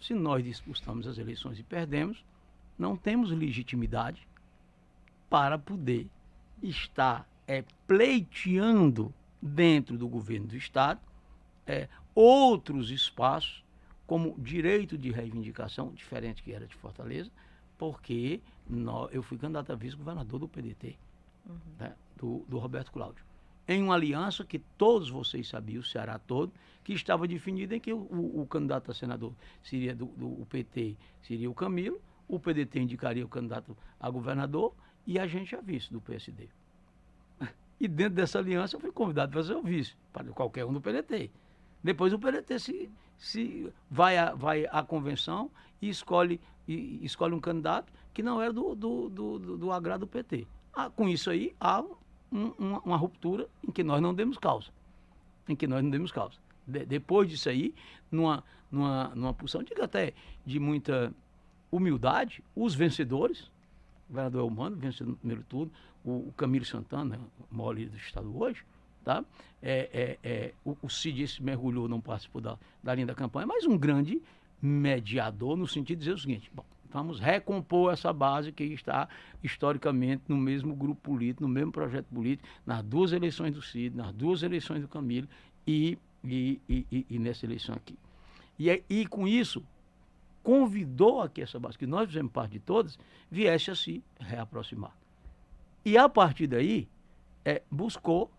Se 0.00 0.14
nós 0.14 0.42
disputamos 0.42 1.06
as 1.06 1.18
eleições 1.18 1.58
e 1.58 1.62
perdemos, 1.62 2.24
não 2.78 2.96
temos 2.96 3.30
legitimidade 3.30 4.26
para 5.30 5.58
poder 5.58 6.08
estar 6.62 7.28
é, 7.46 7.64
pleiteando 7.86 9.12
dentro 9.40 9.96
do 9.96 10.08
governo 10.08 10.46
do 10.46 10.56
Estado 10.56 11.00
é, 11.66 11.88
outros 12.14 12.90
espaços, 12.90 13.64
como 14.06 14.34
direito 14.38 14.96
de 14.98 15.10
reivindicação, 15.10 15.92
diferente 15.92 16.42
que 16.42 16.52
era 16.52 16.66
de 16.66 16.74
Fortaleza, 16.74 17.30
porque 17.78 18.40
eu 19.12 19.22
fui 19.22 19.36
candidato 19.38 19.72
a 19.72 19.74
vice-governador 19.74 20.38
do 20.40 20.48
PDT, 20.48 20.96
né, 21.78 21.94
do, 22.16 22.44
do 22.48 22.58
Roberto 22.58 22.90
Cláudio. 22.92 23.24
Em 23.66 23.82
uma 23.82 23.94
aliança 23.94 24.44
que 24.44 24.58
todos 24.76 25.08
vocês 25.08 25.48
sabiam, 25.48 25.80
o 25.80 25.84
Ceará 25.84 26.18
todo, 26.18 26.52
que 26.82 26.92
estava 26.92 27.26
definida 27.26 27.74
em 27.74 27.80
que 27.80 27.92
o, 27.92 27.98
o- 27.98 28.42
o 28.42 28.46
candidato 28.46 28.90
a 28.90 28.94
senador 28.94 29.32
seria 29.62 29.94
do, 29.94 30.06
do 30.06 30.46
PT, 30.46 30.96
seria 31.22 31.50
o 31.50 31.54
Camilo, 31.54 32.00
o 32.28 32.38
PDT 32.38 32.80
indicaria 32.80 33.24
o 33.24 33.28
candidato 33.28 33.76
a 33.98 34.10
governador 34.10 34.74
e 35.06 35.18
a 35.18 35.26
gente 35.26 35.54
a 35.56 35.60
vice 35.60 35.90
do 35.92 36.00
PSD. 36.00 36.48
E 37.80 37.88
dentro 37.88 38.14
dessa 38.14 38.38
aliança 38.38 38.76
eu 38.76 38.80
fui 38.80 38.92
convidado 38.92 39.32
para 39.32 39.42
ser 39.42 39.54
o 39.56 39.62
vice, 39.62 39.94
para 40.12 40.24
qualquer 40.32 40.64
um 40.64 40.72
do 40.72 40.80
PDT. 40.80 41.30
Depois 41.82 42.12
o 42.12 42.18
PDT 42.18 42.58
se, 42.58 42.90
se 43.18 43.72
vai, 43.90 44.16
à, 44.16 44.32
vai 44.34 44.64
à 44.70 44.82
convenção 44.82 45.50
e 45.82 45.88
escolhe, 45.88 46.40
e, 46.66 47.00
escolhe 47.04 47.34
um 47.34 47.40
candidato 47.40 47.92
que 48.12 48.22
não 48.22 48.40
era 48.40 48.52
do, 48.52 48.74
do, 48.74 49.08
do, 49.08 49.38
do- 49.38 49.58
do 49.58 49.72
agrado 49.72 50.00
do 50.00 50.06
PT. 50.06 50.46
Ah, 50.72 50.88
com 50.90 51.08
isso 51.08 51.30
aí 51.30 51.54
há 51.60 51.80
um- 52.32 52.52
uma, 52.58 52.80
uma 52.80 52.96
ruptura 52.96 53.48
em 53.66 53.70
que 53.70 53.82
nós 53.84 54.00
não 54.00 54.14
demos 54.14 54.38
causa. 54.38 54.70
Em 55.48 55.54
que 55.54 55.66
nós 55.66 55.82
não 55.82 55.90
demos 55.90 56.10
causa. 56.10 56.36
De- 56.66 56.84
depois 56.86 57.28
disso 57.28 57.48
aí, 57.48 57.74
numa, 58.10 58.42
numa, 58.70 59.08
numa 59.14 59.34
posição, 59.34 59.62
digo 59.62 59.82
até 59.82 60.12
de 60.44 60.58
muita 60.58 61.12
humildade, 61.70 62.42
os 62.54 62.74
vencedores, 62.74 63.42
o 64.08 64.08
governador 64.08 64.42
Elmano, 64.42 64.76
vencedor 64.76 65.10
no 65.10 65.16
primeiro 65.16 65.42
turno, 65.44 65.72
o, 66.04 66.28
o 66.28 66.32
Camilo 66.36 66.64
Santana, 66.64 67.18
o 67.50 67.54
maior 67.56 67.72
líder 67.72 67.90
do 67.90 67.96
Estado 67.96 68.36
hoje, 68.40 68.64
tá? 69.02 69.24
É, 69.62 70.18
é, 70.22 70.28
é, 70.28 70.54
o, 70.64 70.76
o 70.82 70.88
Cid 70.88 71.22
esse 71.22 71.42
mergulhou, 71.42 71.88
não 71.88 72.00
participou 72.00 72.40
da, 72.40 72.58
da 72.82 72.94
linha 72.94 73.06
da 73.06 73.14
campanha, 73.14 73.46
mas 73.46 73.66
um 73.66 73.76
grande 73.76 74.20
mediador 74.64 75.56
no 75.56 75.66
sentido 75.66 75.98
de 75.98 76.04
dizer 76.06 76.14
o 76.14 76.18
seguinte, 76.18 76.50
bom, 76.54 76.64
vamos 76.90 77.20
recompor 77.20 77.92
essa 77.92 78.12
base 78.12 78.50
que 78.50 78.64
está 78.64 79.08
historicamente 79.42 80.22
no 80.28 80.36
mesmo 80.36 80.74
grupo 80.74 81.00
político, 81.02 81.42
no 81.42 81.48
mesmo 81.48 81.70
projeto 81.70 82.06
político, 82.06 82.48
nas 82.64 82.82
duas 82.82 83.12
eleições 83.12 83.52
do 83.52 83.60
Cid, 83.60 83.94
nas 83.94 84.12
duas 84.12 84.42
eleições 84.42 84.80
do 84.80 84.88
Camilo 84.88 85.28
e, 85.66 85.98
e, 86.24 86.60
e, 86.68 87.06
e- 87.10 87.18
nessa 87.18 87.44
eleição 87.44 87.74
aqui. 87.74 87.98
E, 88.58 88.70
é- 88.70 88.82
e 88.88 89.06
com 89.06 89.28
isso, 89.28 89.62
convidou 90.42 91.20
a 91.20 91.28
que 91.28 91.42
essa 91.42 91.58
base, 91.58 91.76
que 91.76 91.86
nós 91.86 92.06
fizemos 92.06 92.32
parte 92.32 92.52
de 92.52 92.60
todas, 92.60 92.98
viesse 93.30 93.70
a 93.70 93.74
se 93.74 94.02
reaproximar. 94.18 94.96
E 95.84 95.98
a 95.98 96.08
partir 96.08 96.46
daí, 96.46 96.88
é, 97.44 97.60
buscou, 97.70 98.30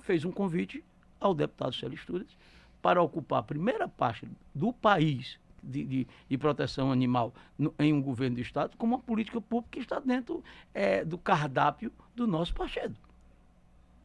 fez 0.00 0.24
um 0.24 0.32
convite 0.32 0.82
ao 1.20 1.32
deputado 1.34 1.72
Célio 1.74 1.96
Studas 1.96 2.36
para 2.82 3.00
ocupar 3.00 3.38
a 3.38 3.42
primeira 3.44 3.88
parte 3.88 4.28
do 4.54 4.72
país 4.72 5.38
de, 5.62 5.84
de- 5.84 6.06
de 6.28 6.36
proteção 6.38 6.90
animal 6.90 7.32
no- 7.56 7.72
em 7.78 7.92
um 7.92 8.02
governo 8.02 8.36
do 8.36 8.42
Estado 8.42 8.76
como 8.76 8.96
uma 8.96 9.00
política 9.02 9.40
pública 9.40 9.70
que 9.70 9.78
está 9.78 10.00
dentro 10.00 10.42
é, 10.74 11.04
do 11.04 11.16
cardápio 11.16 11.92
do 12.16 12.26
nosso 12.26 12.52
partido. 12.52 12.96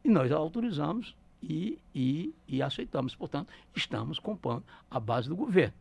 E 0.04 0.08
nós 0.08 0.30
autorizamos 0.30 1.16
e, 1.42 1.78
e, 1.94 2.32
e 2.46 2.62
aceitamos. 2.62 3.14
Portanto, 3.16 3.52
estamos 3.74 4.18
compondo 4.20 4.64
a 4.90 5.00
base 5.00 5.28
do 5.28 5.34
governo. 5.36 5.74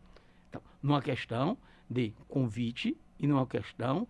Então, 0.49 0.61
numa 0.81 1.01
questão 1.01 1.55
de 1.89 2.11
convite 2.27 2.97
e 3.19 3.27
numa 3.27 3.45
questão 3.45 4.07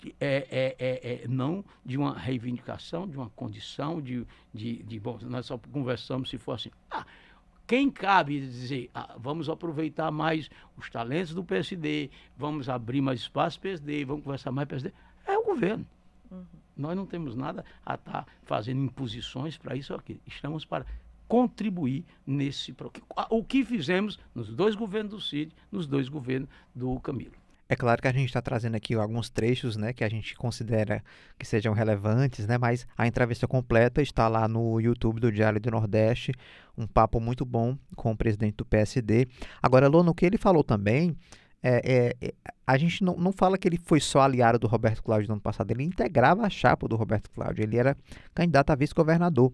de, 0.00 0.14
é, 0.20 0.46
é, 0.50 0.76
é, 0.78 1.24
é, 1.24 1.28
não 1.28 1.64
de 1.84 1.96
uma 1.98 2.16
reivindicação, 2.16 3.06
de 3.08 3.16
uma 3.16 3.28
condição, 3.30 4.00
de, 4.00 4.24
de, 4.54 4.82
de 4.84 5.00
bom, 5.00 5.18
nós 5.22 5.46
só 5.46 5.58
conversamos 5.58 6.30
se 6.30 6.38
for 6.38 6.52
assim, 6.52 6.70
ah, 6.90 7.04
quem 7.70 7.88
cabe 7.88 8.40
dizer, 8.40 8.90
ah, 8.92 9.14
vamos 9.16 9.48
aproveitar 9.48 10.10
mais 10.10 10.50
os 10.76 10.90
talentos 10.90 11.32
do 11.32 11.44
PSD, 11.44 12.10
vamos 12.36 12.68
abrir 12.68 13.00
mais 13.00 13.20
espaço 13.20 13.60
PSD, 13.60 14.04
vamos 14.04 14.24
conversar 14.24 14.50
mais 14.50 14.66
PSD, 14.66 14.92
é 15.24 15.38
o 15.38 15.44
governo. 15.44 15.86
Nós 16.76 16.96
não 16.96 17.06
temos 17.06 17.36
nada 17.36 17.64
a 17.86 17.94
estar 17.94 18.26
fazendo 18.42 18.82
imposições 18.82 19.56
para 19.56 19.76
isso 19.76 19.92
ou 19.92 20.00
aquilo. 20.00 20.18
Estamos 20.26 20.64
para 20.64 20.84
contribuir 21.28 22.04
nesse. 22.26 22.74
O 23.30 23.44
que 23.44 23.64
fizemos 23.64 24.18
nos 24.34 24.52
dois 24.52 24.74
governos 24.74 25.12
do 25.12 25.20
Cid, 25.20 25.54
nos 25.70 25.86
dois 25.86 26.08
governos 26.08 26.48
do 26.74 26.98
Camilo. 26.98 27.39
É 27.72 27.76
claro 27.76 28.02
que 28.02 28.08
a 28.08 28.12
gente 28.12 28.26
está 28.26 28.42
trazendo 28.42 28.74
aqui 28.74 28.94
alguns 28.94 29.30
trechos, 29.30 29.76
né, 29.76 29.92
que 29.92 30.02
a 30.02 30.08
gente 30.08 30.34
considera 30.34 31.04
que 31.38 31.46
sejam 31.46 31.72
relevantes, 31.72 32.44
né, 32.44 32.58
mas 32.58 32.84
a 32.98 33.06
entrevista 33.06 33.46
completa 33.46 34.02
está 34.02 34.26
lá 34.26 34.48
no 34.48 34.80
YouTube 34.80 35.20
do 35.20 35.30
Diário 35.30 35.60
do 35.60 35.70
Nordeste, 35.70 36.32
um 36.76 36.84
papo 36.84 37.20
muito 37.20 37.44
bom 37.44 37.78
com 37.94 38.10
o 38.10 38.16
presidente 38.16 38.56
do 38.56 38.64
PSD. 38.64 39.28
Agora, 39.62 39.86
Lona, 39.86 40.10
o 40.10 40.14
que 40.14 40.26
ele 40.26 40.36
falou 40.36 40.64
também, 40.64 41.16
é, 41.62 42.16
é- 42.20 42.26
é- 42.28 42.34
a 42.66 42.76
gente 42.76 43.04
não, 43.04 43.16
não 43.16 43.30
fala 43.30 43.56
que 43.56 43.68
ele 43.68 43.78
foi 43.84 44.00
só 44.00 44.22
aliado 44.22 44.58
do 44.58 44.66
Roberto 44.66 45.00
Cláudio 45.00 45.28
no 45.28 45.34
ano 45.34 45.40
passado, 45.40 45.70
ele 45.70 45.84
integrava 45.84 46.44
a 46.44 46.50
chapa 46.50 46.88
do 46.88 46.96
Roberto 46.96 47.30
Cláudio, 47.30 47.62
ele 47.62 47.76
era 47.76 47.96
candidato 48.34 48.70
a 48.70 48.74
vice-governador. 48.74 49.52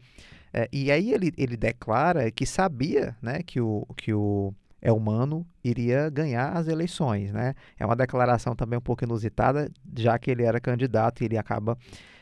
É, 0.55 0.67
e 0.73 0.91
aí 0.91 1.13
ele, 1.13 1.35
ele 1.37 1.55
declara 1.55 2.31
que 2.31 2.47
sabia, 2.47 3.15
né, 3.21 3.43
que 3.43 3.61
o, 3.61 3.87
que 3.95 4.15
o 4.15 4.55
Elmano 4.87 5.45
iria 5.65 6.09
ganhar 6.09 6.57
as 6.57 6.69
eleições, 6.69 7.33
né? 7.33 7.55
É 7.77 7.85
uma 7.85 7.97
declaração 7.97 8.55
também 8.55 8.79
um 8.79 8.83
pouco 8.83 9.03
inusitada, 9.05 9.69
já 9.97 10.17
que 10.17 10.31
ele 10.31 10.45
era 10.45 10.61
candidato 10.61 11.23
e 11.23 11.25
ele 11.25 11.37
acaba 11.37 11.77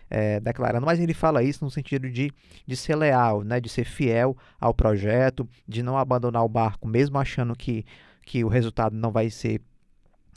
eh, 0.09 0.41
declarando. 0.41 0.87
Mas 0.87 0.99
ele 0.99 1.13
fala 1.13 1.43
isso 1.43 1.63
no 1.63 1.71
sentido 1.71 2.09
de, 2.09 2.33
de 2.67 2.77
ser 2.77 2.97
leal, 2.97 3.43
né? 3.43 3.61
De 3.61 3.69
ser 3.69 3.85
fiel 3.85 4.35
ao 4.59 4.73
projeto, 4.73 5.47
de 5.69 5.83
não 5.83 5.99
abandonar 5.99 6.43
o 6.43 6.49
barco, 6.49 6.89
mesmo 6.89 7.19
achando 7.19 7.55
que, 7.55 7.85
que 8.25 8.43
o 8.43 8.49
resultado 8.49 8.97
não 8.97 9.13
vai 9.13 9.29
ser 9.29 9.61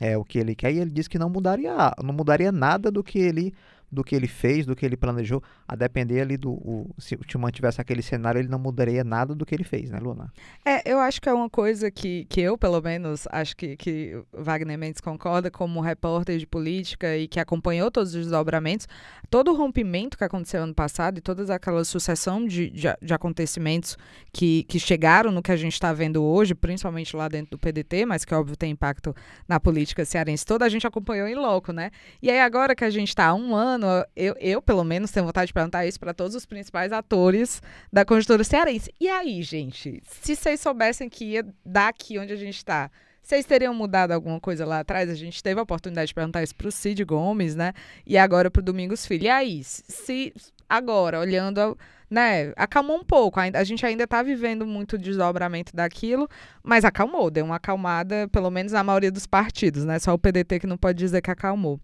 é, 0.02 0.18
o 0.18 0.26
que 0.26 0.38
ele 0.38 0.54
quer. 0.54 0.74
E 0.74 0.80
ele 0.80 0.92
diz 0.92 1.08
que 1.08 1.18
não 1.18 1.30
mudaria, 1.30 1.74
não 2.04 2.14
mudaria 2.14 2.52
nada 2.52 2.92
do 2.92 3.02
que 3.02 3.20
ele 3.20 3.54
do 3.92 4.04
que 4.04 4.16
ele 4.16 4.28
fez, 4.28 4.66
do 4.66 4.76
que 4.76 4.86
ele 4.86 4.98
planejou, 4.98 5.42
a 5.68 5.76
depender 5.76 6.22
ali 6.22 6.38
do. 6.38 6.52
o- 6.52 6.90
se 6.98 7.18
se 7.30 7.38
mantivesse 7.38 7.80
aquele 7.80 8.02
cenário, 8.02 8.40
ele 8.40 8.48
não 8.48 8.60
mudaria 8.60 9.04
nada 9.04 9.34
do 9.36 9.46
que 9.46 9.54
ele 9.56 9.64
fez, 9.64 9.90
né, 9.90 10.00
Luna? 10.00 10.32
É, 10.66 10.90
eu 10.92 11.00
acho 11.00 11.22
que 11.22 11.30
é 11.30 11.34
uma 11.34 11.50
coisa 11.50 11.90
que, 11.92 12.26
que 12.26 12.42
eu, 12.42 12.58
pelo 12.58 12.82
menos, 12.82 13.28
acho 13.32 13.56
que, 13.56 13.76
que 13.78 14.16
o 14.34 14.44
Wagner 14.44 14.78
Mendes 14.78 15.00
concorda, 15.02 15.50
como 15.52 15.80
repórter 15.82 16.38
de 16.38 16.48
política 16.48 17.16
e 17.16 17.28
que 17.28 17.40
acompanhou 17.40 17.90
todos 17.92 18.14
os 18.16 18.24
desdobramentos, 18.24 18.88
todo 19.30 19.52
o 19.52 19.56
rompimento 19.56 20.18
que 20.18 20.24
aconteceu 20.24 20.64
ano 20.64 20.74
passado 20.74 21.18
e 21.18 21.22
toda 21.22 21.54
aquela 21.54 21.84
sucessão 21.86 22.46
de, 22.46 22.70
de, 22.70 22.88
de 23.02 23.14
acontecimentos 23.14 23.98
que, 24.34 24.64
que 24.64 24.80
chegaram 24.80 25.32
no 25.32 25.42
que 25.42 25.52
a 25.52 25.56
gente 25.58 25.74
está 25.74 25.94
vendo 25.94 26.24
hoje, 26.24 26.56
principalmente 26.56 27.16
lá 27.16 27.28
dentro 27.28 27.52
do 27.52 27.60
PDT, 27.60 28.06
mas 28.06 28.26
que, 28.26 28.34
óbvio, 28.34 28.56
tem 28.58 28.72
impacto 28.72 29.16
na 29.48 29.60
política 29.60 30.04
cearense 30.06 30.46
toda, 30.46 30.66
a 30.66 30.70
gente 30.70 30.88
acompanhou 30.88 31.28
em 31.28 31.36
loco, 31.36 31.72
né? 31.72 31.92
E 32.22 32.30
aí, 32.32 32.40
agora 32.40 32.76
que 32.76 32.84
a 32.84 32.90
gente 32.90 33.10
está 33.10 33.28
há 33.28 33.34
um 33.36 33.56
ano, 33.56 33.77
eu, 34.16 34.36
eu, 34.40 34.62
pelo 34.62 34.84
menos, 34.84 35.12
tenho 35.12 35.26
vontade 35.26 35.48
de 35.48 35.54
perguntar 35.54 35.86
isso 35.86 36.00
para 36.00 36.14
todos 36.14 36.36
os 36.36 36.46
principais 36.46 36.92
atores 36.92 37.62
da 37.94 38.04
conjuntura 38.04 38.44
cearense. 38.44 38.92
E 39.00 39.08
aí, 39.08 39.44
gente, 39.44 40.02
se 40.06 40.36
vocês 40.36 40.60
soubessem 40.60 41.10
que 41.10 41.26
ia 41.26 41.46
daqui 41.66 42.18
onde 42.18 42.34
a 42.34 42.38
gente 42.38 42.58
está, 42.58 42.90
vocês 43.22 43.46
teriam 43.46 43.74
mudado 43.74 44.14
alguma 44.14 44.40
coisa 44.40 44.66
lá 44.66 44.80
atrás? 44.80 45.10
A 45.10 45.14
gente 45.14 45.44
teve 45.44 45.60
a 45.60 45.64
oportunidade 45.64 46.08
de 46.08 46.14
perguntar 46.14 46.42
isso 46.44 46.56
para 46.56 46.70
o 46.70 46.72
Cid 46.72 47.04
Gomes, 47.04 47.56
né? 47.56 47.74
E 48.06 48.18
agora 48.18 48.50
para 48.50 48.62
o 48.62 48.64
Domingos 48.64 49.06
Filho. 49.06 49.26
E 49.26 49.30
aí, 49.30 49.62
se 49.64 50.34
agora, 50.70 51.20
olhando, 51.20 51.78
né, 52.10 52.54
acalmou 52.56 52.98
um 52.98 53.04
pouco. 53.04 53.40
A 53.40 53.64
gente 53.64 53.86
ainda 53.86 54.06
está 54.06 54.24
vivendo 54.24 54.66
muito 54.66 54.98
desdobramento 54.98 55.76
daquilo, 55.76 56.30
mas 56.64 56.86
acalmou, 56.86 57.30
deu 57.30 57.44
uma 57.44 57.58
acalmada, 57.58 58.30
pelo 58.30 58.50
menos 58.50 58.72
na 58.72 58.84
maioria 58.84 59.12
dos 59.12 59.28
partidos, 59.28 59.84
né? 59.84 60.00
Só 60.00 60.14
o 60.14 60.18
PDT 60.18 60.62
que 60.62 60.68
não 60.68 60.78
pode 60.78 60.98
dizer 60.98 61.22
que 61.22 61.32
acalmou. 61.32 61.80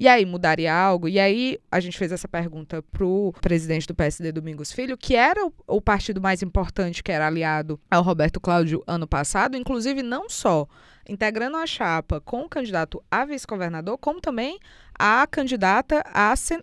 E 0.00 0.08
aí, 0.08 0.24
mudaria 0.24 0.74
algo? 0.74 1.06
E 1.08 1.20
aí, 1.20 1.58
a 1.70 1.78
gente 1.78 1.98
fez 1.98 2.10
essa 2.10 2.26
pergunta 2.26 2.82
pro 2.90 3.34
presidente 3.42 3.86
do 3.86 3.94
PSD, 3.94 4.32
Domingos 4.32 4.72
Filho, 4.72 4.96
que 4.96 5.14
era 5.14 5.44
o, 5.44 5.52
o 5.66 5.78
partido 5.78 6.22
mais 6.22 6.42
importante 6.42 7.02
que 7.02 7.12
era 7.12 7.26
aliado 7.26 7.78
ao 7.90 8.02
Roberto 8.02 8.40
Cláudio 8.40 8.82
ano 8.86 9.06
passado, 9.06 9.58
inclusive 9.58 10.02
não 10.02 10.26
só 10.26 10.66
integrando 11.06 11.58
a 11.58 11.66
chapa 11.66 12.18
com 12.18 12.40
o 12.44 12.48
candidato 12.48 13.02
a 13.10 13.26
vice-governador, 13.26 13.98
como 13.98 14.22
também 14.22 14.58
a 15.02 15.26
candidata 15.26 16.04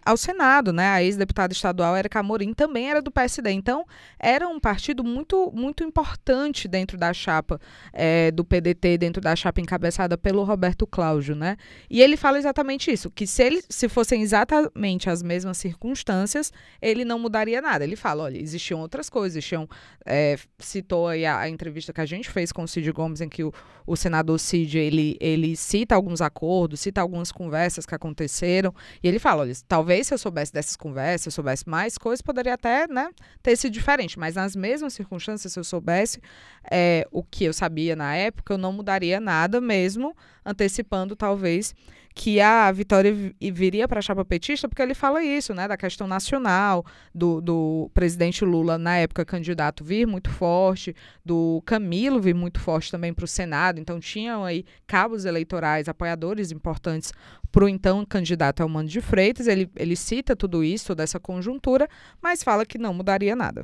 ao 0.05 0.15
Senado, 0.15 0.71
né? 0.71 0.89
A 0.89 1.03
ex-deputada 1.03 1.51
estadual 1.51 1.95
Érica 1.95 2.19
Amorim 2.19 2.53
também 2.53 2.87
era 2.87 3.01
do 3.01 3.09
PSD. 3.09 3.49
Então, 3.49 3.83
era 4.19 4.47
um 4.47 4.59
partido 4.59 5.03
muito, 5.03 5.51
muito 5.55 5.83
importante 5.83 6.67
dentro 6.67 6.99
da 6.99 7.11
chapa 7.13 7.59
eh, 7.91 8.29
do 8.29 8.45
PDT, 8.45 8.99
dentro 8.99 9.19
da 9.19 9.35
chapa 9.35 9.59
encabeçada 9.59 10.15
pelo 10.19 10.43
Roberto 10.43 10.85
Cláudio, 10.85 11.35
né? 11.35 11.57
E 11.89 11.99
ele 11.99 12.15
fala 12.15 12.37
exatamente 12.37 12.91
isso, 12.91 13.09
que 13.09 13.25
se, 13.25 13.41
ele, 13.41 13.63
se 13.67 13.89
fossem 13.89 14.21
exatamente 14.21 15.09
as 15.09 15.23
mesmas 15.23 15.57
circunstâncias, 15.57 16.53
ele 16.79 17.03
não 17.03 17.17
mudaria 17.17 17.59
nada. 17.59 17.83
Ele 17.83 17.95
fala, 17.95 18.25
olha, 18.25 18.37
existiam 18.39 18.81
outras 18.81 19.09
coisas, 19.09 19.37
existiam, 19.37 19.67
é, 20.05 20.37
citou 20.59 21.07
aí 21.07 21.25
a, 21.25 21.39
a 21.39 21.49
entrevista 21.49 21.91
que 21.91 22.01
a 22.01 22.05
gente 22.05 22.29
fez 22.29 22.51
com 22.51 22.61
o 22.61 22.67
Cid 22.67 22.91
Gomes, 22.91 23.19
em 23.19 23.29
que 23.29 23.43
o, 23.43 23.51
o 23.87 23.95
senador 23.95 24.39
Cid, 24.39 24.77
ele, 24.77 25.17
ele 25.19 25.55
cita 25.55 25.95
alguns 25.95 26.21
acordos, 26.21 26.81
cita 26.81 27.01
algumas 27.01 27.31
conversas 27.31 27.83
que 27.83 27.95
aconteceram, 27.95 28.26
e 29.03 29.07
ele 29.07 29.19
fala, 29.19 29.41
olha, 29.41 29.53
talvez 29.67 30.07
se 30.07 30.13
eu 30.13 30.17
soubesse 30.17 30.53
dessas 30.53 30.75
conversas, 30.75 31.21
se 31.21 31.27
eu 31.29 31.31
soubesse 31.31 31.67
mais 31.67 31.97
coisas, 31.97 32.21
poderia 32.21 32.53
até, 32.53 32.87
né, 32.87 33.09
ter 33.41 33.55
sido 33.55 33.73
diferente, 33.73 34.19
mas 34.19 34.35
nas 34.35 34.55
mesmas 34.55 34.93
circunstâncias, 34.93 35.53
se 35.53 35.59
eu 35.59 35.63
soubesse 35.63 36.21
é, 36.69 37.07
o 37.11 37.23
que 37.23 37.45
eu 37.45 37.53
sabia 37.53 37.95
na 37.95 38.15
época, 38.15 38.53
eu 38.53 38.57
não 38.57 38.71
mudaria 38.73 39.19
nada 39.19 39.61
mesmo, 39.61 40.15
antecipando 40.47 41.15
talvez 41.15 41.75
que 42.17 42.41
a 42.41 42.71
vitória 42.71 43.13
viria 43.39 43.87
para 43.87 43.99
a 43.99 44.01
chapa 44.01 44.25
petista, 44.25 44.67
porque 44.67 44.81
ele 44.81 44.95
fala 44.95 45.23
isso, 45.23 45.53
né, 45.53 45.67
da 45.67 45.77
questão 45.77 46.07
nacional, 46.07 46.83
do, 47.13 47.39
do 47.39 47.91
presidente 47.93 48.43
Lula, 48.43 48.75
na 48.75 48.97
época 48.97 49.23
candidato, 49.23 49.83
vir 49.83 50.07
muito 50.07 50.31
forte, 50.31 50.95
do 51.23 51.61
Camilo 51.63 52.19
vir 52.19 52.33
muito 52.33 52.59
forte 52.59 52.89
também 52.89 53.13
para 53.13 53.25
o 53.25 53.27
Senado, 53.27 53.79
então 53.79 53.99
tinham 53.99 54.43
aí 54.43 54.65
cabos 54.87 55.25
eleitorais, 55.25 55.87
apoiadores 55.87 56.51
importantes 56.51 57.13
para 57.51 57.65
o 57.65 57.69
então 57.69 58.03
candidato 58.03 58.63
Elmano 58.63 58.89
de 58.89 58.99
Freitas, 58.99 59.45
ele, 59.45 59.69
ele 59.75 59.95
cita 59.95 60.35
tudo 60.35 60.63
isso, 60.63 60.95
dessa 60.95 61.19
conjuntura, 61.19 61.87
mas 62.19 62.41
fala 62.41 62.65
que 62.65 62.79
não 62.79 62.95
mudaria 62.95 63.35
nada. 63.35 63.63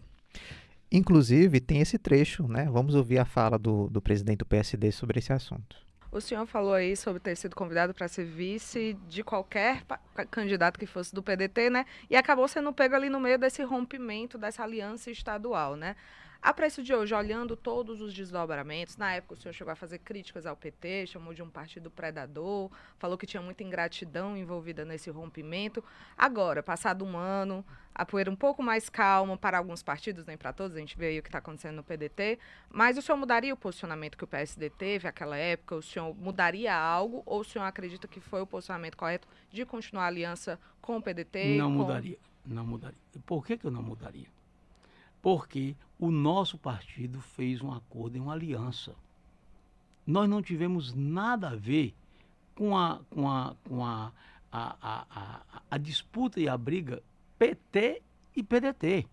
Inclusive, 0.91 1.59
tem 1.59 1.81
esse 1.81 1.97
trecho, 1.97 2.47
né? 2.47 2.69
Vamos 2.71 2.93
ouvir 2.93 3.17
a 3.17 3.25
fala 3.25 3.57
do, 3.57 3.89
do 3.89 3.99
presidente 3.99 4.37
do 4.39 4.45
PSD 4.45 4.91
sobre 4.91 5.17
esse 5.17 5.33
assunto. 5.33 5.75
O 6.13 6.21
senhor 6.21 6.45
falou 6.45 6.75
aí 6.75 6.95
sobre 6.95 7.19
ter 7.19 7.35
sido 7.35 7.55
convidado 7.55 7.91
para 7.91 8.07
ser 8.07 8.23
vice 8.23 8.93
de 9.09 9.23
qualquer 9.23 9.81
candidato 10.29 10.79
que 10.79 10.85
fosse 10.85 11.13
do 11.13 11.23
PDT, 11.23 11.71
né? 11.71 11.87
E 12.07 12.15
acabou 12.15 12.47
sendo 12.47 12.71
pego 12.71 12.93
ali 12.93 13.09
no 13.09 13.19
meio 13.19 13.39
desse 13.39 13.63
rompimento, 13.63 14.37
dessa 14.37 14.61
aliança 14.61 15.09
estadual, 15.09 15.75
né? 15.75 15.95
A 16.43 16.53
preço 16.53 16.83
de 16.83 16.93
hoje, 16.93 17.15
olhando 17.15 17.55
todos 17.55 18.01
os 18.01 18.13
desdobramentos, 18.13 18.97
na 18.97 19.13
época 19.13 19.35
o 19.35 19.37
senhor 19.37 19.53
chegou 19.53 19.71
a 19.71 19.77
fazer 19.77 19.99
críticas 19.99 20.45
ao 20.45 20.57
PT, 20.57 21.07
chamou 21.07 21.33
de 21.33 21.41
um 21.41 21.49
partido 21.49 21.89
predador, 21.89 22.69
falou 22.99 23.17
que 23.17 23.25
tinha 23.25 23.41
muita 23.41 23.63
ingratidão 23.63 24.35
envolvida 24.35 24.83
nesse 24.83 25.09
rompimento. 25.09 25.81
Agora, 26.17 26.61
passado 26.61 27.05
um 27.05 27.15
ano, 27.15 27.65
a 27.95 28.05
poeira 28.05 28.29
um 28.29 28.35
pouco 28.35 28.61
mais 28.61 28.89
calma 28.89 29.37
para 29.37 29.57
alguns 29.57 29.81
partidos, 29.81 30.25
nem 30.25 30.35
para 30.35 30.51
todos, 30.51 30.75
a 30.75 30.81
gente 30.81 30.97
vê 30.97 31.05
aí 31.05 31.19
o 31.19 31.23
que 31.23 31.29
está 31.29 31.37
acontecendo 31.37 31.77
no 31.77 31.83
PDT, 31.83 32.37
mas 32.69 32.97
o 32.97 33.01
senhor 33.01 33.17
mudaria 33.17 33.53
o 33.53 33.57
posicionamento 33.57 34.17
que 34.17 34.25
o 34.25 34.27
PSD 34.27 34.69
teve 34.69 35.05
naquela 35.05 35.37
época? 35.37 35.77
O 35.77 35.81
senhor 35.81 36.13
mudaria 36.13 36.75
algo 36.75 37.23
ou 37.25 37.39
o 37.39 37.45
senhor 37.45 37.63
acredita 37.63 38.05
que 38.05 38.19
foi 38.19 38.41
o 38.41 38.45
posicionamento 38.45 38.97
correto 38.97 39.29
de 39.49 39.65
continuar 39.65 40.03
a 40.03 40.07
aliança 40.07 40.59
com 40.81 40.97
o 40.97 41.01
PDT? 41.01 41.57
Não 41.57 41.71
com... 41.71 41.77
mudaria, 41.77 42.17
não 42.45 42.67
mudaria. 42.67 42.99
Por 43.25 43.45
que, 43.45 43.57
que 43.57 43.65
eu 43.65 43.71
não 43.71 43.81
mudaria? 43.81 44.27
Porque 45.23 45.73
o 45.97 46.11
nosso 46.11 46.57
partido 46.57 47.21
fez 47.21 47.61
um 47.61 47.71
acordo 47.71 48.17
e 48.17 48.19
uma 48.19 48.33
aliança. 48.33 48.93
Nós 50.05 50.29
não 50.29 50.41
tivemos 50.41 50.93
nada 50.93 51.51
a 51.51 51.55
ver 51.55 51.95
com 52.53 52.77
a, 52.77 52.99
com 53.09 53.29
a, 53.29 53.55
com 53.63 53.85
a, 53.85 54.11
a, 54.51 54.75
a, 54.81 55.05
a, 55.09 55.61
a 55.71 55.77
disputa 55.77 56.41
e 56.41 56.49
a 56.49 56.57
briga 56.57 57.01
PT 57.39 58.01
e 58.35 58.43
PDT. 58.43 59.07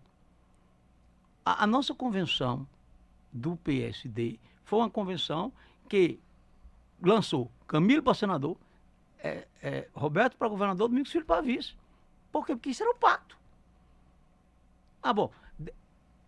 A, 1.45 1.63
a, 1.63 1.67
nossa 1.67 1.95
convenção 1.95 2.67
do 3.31 3.55
PSD 3.55 4.37
foi 4.65 4.79
uma 4.79 4.89
convenção 4.89 5.53
que 5.87 6.19
lançou 7.01 7.49
Camilo 7.65 8.03
para 8.03 8.13
senador, 8.13 8.57
é, 9.19 9.47
é, 9.63 9.87
Roberto 9.93 10.35
para 10.35 10.49
governador, 10.49 10.89
Domingos 10.89 11.09
Filho 11.09 11.25
para 11.25 11.41
vice. 11.41 11.73
Por 12.33 12.45
quê? 12.45 12.53
Porque 12.53 12.71
isso 12.71 12.83
era 12.83 12.91
o 12.91 12.95
pacto. 12.95 13.37
Ah, 15.01 15.13
bom, 15.13 15.31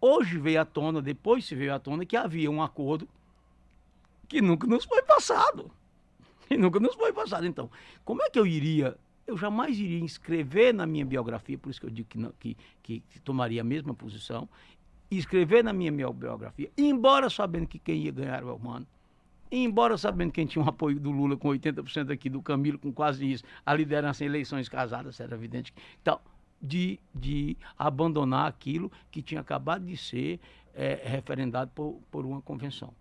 Hoje 0.05 0.37
veio 0.37 0.59
à 0.59 0.65
tona, 0.65 1.01
depois 1.01 1.45
se 1.45 1.55
veio 1.55 1.73
à 1.73 1.79
tona, 1.79 2.05
que 2.05 2.17
havia 2.17 2.51
um 2.51 2.61
acordo 2.61 3.07
que 4.27 4.41
nunca 4.41 4.67
nos 4.67 4.83
foi 4.83 5.01
passado. 5.01 5.71
E 6.49 6.57
nunca 6.57 6.77
nos 6.77 6.93
foi 6.95 7.13
passado. 7.13 7.45
Então, 7.45 7.71
como 8.03 8.21
é 8.21 8.29
que 8.29 8.37
eu 8.37 8.45
iria? 8.45 8.97
Eu 9.25 9.37
jamais 9.37 9.79
iria 9.79 10.03
escrever 10.03 10.73
na 10.73 10.85
minha 10.85 11.05
biografia, 11.05 11.57
por 11.57 11.69
isso 11.69 11.79
que 11.79 11.85
eu 11.85 11.89
digo 11.89 12.09
que, 12.09 12.17
não, 12.17 12.33
que, 12.37 12.57
que, 12.83 13.01
tomaria 13.23 13.61
a 13.61 13.63
mesma 13.63 13.93
posição, 13.93 14.49
escrever 15.09 15.63
na 15.63 15.71
minha 15.71 15.89
biografia, 15.89 16.69
embora 16.77 17.29
sabendo 17.29 17.65
que 17.65 17.79
quem 17.79 18.01
ia 18.01 18.11
ganhar 18.11 18.35
era 18.35 18.45
o 18.45 18.49
Elmano, 18.49 18.85
embora 19.49 19.97
sabendo 19.97 20.31
que 20.31 20.41
quem 20.41 20.45
tinha 20.45 20.65
um 20.65 20.67
apoio 20.67 20.99
do 20.99 21.11
Lula 21.11 21.37
com 21.37 21.47
80% 21.47 22.11
aqui, 22.11 22.29
do 22.29 22.41
Camilo 22.41 22.77
com 22.77 22.91
quase 22.91 23.31
isso, 23.31 23.45
a 23.65 23.73
liderança 23.73 24.25
em 24.25 24.27
eleições 24.27 24.67
casadas, 24.67 25.21
era 25.21 25.33
evidente. 25.33 25.73
Então, 26.01 26.19
de, 26.63 26.97
de 27.13 27.57
abandonar 27.77 28.47
aquilo 28.47 28.89
que 29.11 29.21
tinha 29.21 29.41
acabado 29.41 29.85
de 29.85 29.97
ser 29.97 30.39
é, 30.73 31.01
referendado 31.03 31.69
por, 31.75 31.99
por 32.09 32.25
uma 32.25 32.41
convenção. 32.41 32.93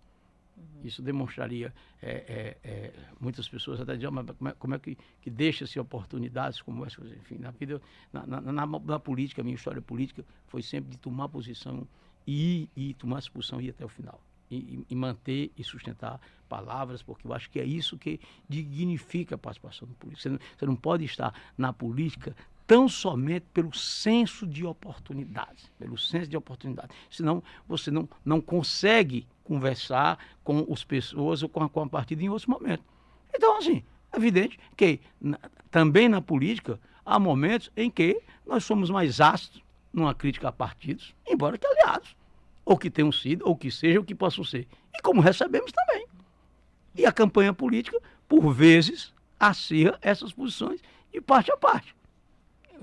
Uhum. 0.57 0.63
Isso 0.83 1.01
demonstraria, 1.01 1.73
é, 2.01 2.57
é, 2.61 2.93
muitas 3.21 3.47
pessoas 3.47 3.79
até 3.79 3.95
dizem, 3.95 4.11
mas 4.11 4.25
como 4.37 4.49
é, 4.49 4.51
como 4.53 4.75
é 4.75 4.79
que, 4.79 4.97
que 5.21 5.29
deixa-se 5.29 5.79
oportunidades 5.79 6.61
como 6.61 6.85
essa? 6.85 7.01
Enfim, 7.05 7.37
na 7.39 7.51
vida, 7.51 7.81
na, 8.11 8.27
na, 8.27 8.41
na, 8.41 8.65
na, 8.65 8.99
política, 8.99 9.41
a 9.41 9.43
minha 9.43 9.55
história 9.55 9.81
política 9.81 10.25
foi 10.47 10.61
sempre 10.61 10.91
de 10.91 10.97
tomar 10.97 11.29
posição 11.29 11.87
e, 12.27 12.69
e 12.75 12.93
tomar 12.95 13.19
expulsão 13.19 13.61
e 13.61 13.67
ir 13.67 13.69
até 13.69 13.85
o 13.85 13.89
final. 13.89 14.19
E, 14.51 14.85
e, 14.87 14.95
manter 14.95 15.51
e 15.57 15.63
sustentar 15.63 16.21
palavras, 16.47 17.01
porque 17.01 17.25
eu 17.25 17.33
acho 17.33 17.49
que 17.49 17.59
é 17.59 17.63
isso 17.63 17.97
que 17.97 18.19
dignifica 18.47 19.33
a 19.33 19.37
participação 19.37 19.87
no 19.87 19.95
político. 19.95 20.21
Você 20.21 20.29
não, 20.29 20.39
você 20.55 20.65
não 20.67 20.75
pode 20.75 21.05
estar 21.05 21.33
na 21.57 21.73
política 21.73 22.35
tão 22.73 22.89
somente 22.89 23.45
pelo 23.53 23.71
senso 23.71 24.47
de 24.47 24.65
oportunidade, 24.65 25.71
pelo 25.77 25.95
senso 25.95 26.27
de 26.27 26.35
oportunidade. 26.35 26.89
Senão 27.07 27.43
você 27.67 27.91
não, 27.91 28.09
não 28.25 28.41
consegue 28.41 29.27
conversar 29.43 30.17
com 30.43 30.65
as 30.73 30.83
pessoas 30.83 31.43
ou 31.43 31.49
com 31.49 31.61
a, 31.61 31.69
com 31.69 31.81
a 31.81 31.87
partida 31.87 32.23
em 32.23 32.29
outros 32.29 32.47
momentos. 32.47 32.83
Então, 33.31 33.59
assim, 33.59 33.83
é 34.11 34.17
evidente 34.17 34.57
que 34.75 34.99
na, 35.21 35.37
também 35.69 36.09
na 36.09 36.19
política 36.19 36.79
há 37.05 37.19
momentos 37.19 37.71
em 37.77 37.91
que 37.91 38.19
nós 38.43 38.63
somos 38.63 38.89
mais 38.89 39.21
ácidos 39.21 39.61
numa 39.93 40.15
crítica 40.15 40.47
a 40.47 40.51
partidos, 40.51 41.13
embora 41.27 41.59
que 41.59 41.67
aliados, 41.67 42.15
ou 42.65 42.75
que 42.75 42.89
tenham 42.89 43.11
sido, 43.11 43.47
ou 43.47 43.55
que 43.55 43.69
sejam, 43.69 43.99
ou 43.99 44.03
que 44.03 44.15
possam 44.15 44.43
ser. 44.43 44.67
E 44.95 44.99
como 45.03 45.21
recebemos 45.21 45.71
também. 45.71 46.07
E 46.95 47.05
a 47.05 47.11
campanha 47.11 47.53
política, 47.53 48.01
por 48.27 48.51
vezes, 48.51 49.13
acirra 49.39 49.99
essas 50.01 50.33
posições 50.33 50.81
de 51.11 51.21
parte 51.21 51.51
a 51.51 51.57
parte 51.57 51.93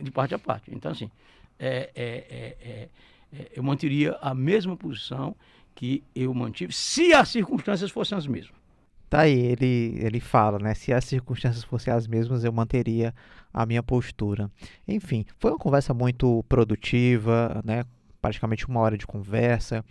de 0.02 0.10
parte 0.10 0.34
a 0.34 0.38
parte. 0.38 0.70
Então, 0.74 0.92
assim, 0.92 1.10
é, 1.58 1.90
é, 1.94 2.56
é, 2.60 2.88
é, 3.32 3.48
eu 3.54 3.62
manteria 3.62 4.16
a 4.20 4.34
mesma 4.34 4.76
posição 4.76 5.36
que 5.74 6.02
eu 6.14 6.32
mantive 6.34 6.72
se 6.72 7.12
as 7.12 7.28
circunstâncias 7.28 7.90
fossem 7.90 8.16
as 8.16 8.26
mesmas. 8.26 8.58
Tá 9.08 9.22
aí, 9.22 9.38
ele, 9.38 9.98
ele 9.98 10.20
fala, 10.20 10.58
né? 10.60 10.72
Se 10.72 10.92
as 10.92 11.04
circunstâncias 11.04 11.64
fossem 11.64 11.92
as 11.92 12.06
mesmas, 12.06 12.44
eu 12.44 12.52
manteria 12.52 13.12
a 13.52 13.66
minha 13.66 13.82
postura. 13.82 14.48
Enfim, 14.86 15.26
foi 15.36 15.50
uma 15.50 15.58
conversa 15.58 15.92
muito 15.92 16.44
produtiva, 16.48 17.60
né? 17.64 17.82
Praticamente 18.22 18.68
uma 18.68 18.78
hora 18.78 18.96
de 18.96 19.06
conversa. 19.06 19.84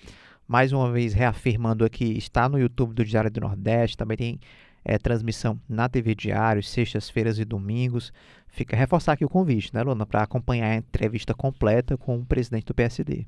Mais 0.48 0.72
uma 0.72 0.90
vez, 0.92 1.14
reafirmando 1.14 1.84
aqui, 1.84 2.18
está 2.18 2.48
no 2.48 2.58
YouTube 2.58 2.94
do 2.94 3.04
Diário 3.04 3.30
do 3.30 3.42
Nordeste, 3.42 3.98
também 3.98 4.18
tem 4.18 4.40
é, 4.86 4.98
transmissão 4.98 5.60
na 5.68 5.90
TV 5.90 6.16
Diário, 6.16 6.64
sextas-feiras 6.64 7.40
e 7.40 7.46
domingos. 7.46 8.14
Fica 8.52 8.76
reforçar 8.76 9.14
aqui 9.14 9.26
o 9.26 9.30
convite, 9.30 9.74
né, 9.74 9.82
Luna, 9.84 10.06
para 10.06 10.24
acompanhar 10.24 10.72
a 10.72 10.76
entrevista 10.76 11.34
completa 11.34 11.98
com 11.98 12.18
o 12.18 12.26
presidente 12.26 12.66
do 12.66 12.74
PSD. 12.74 13.26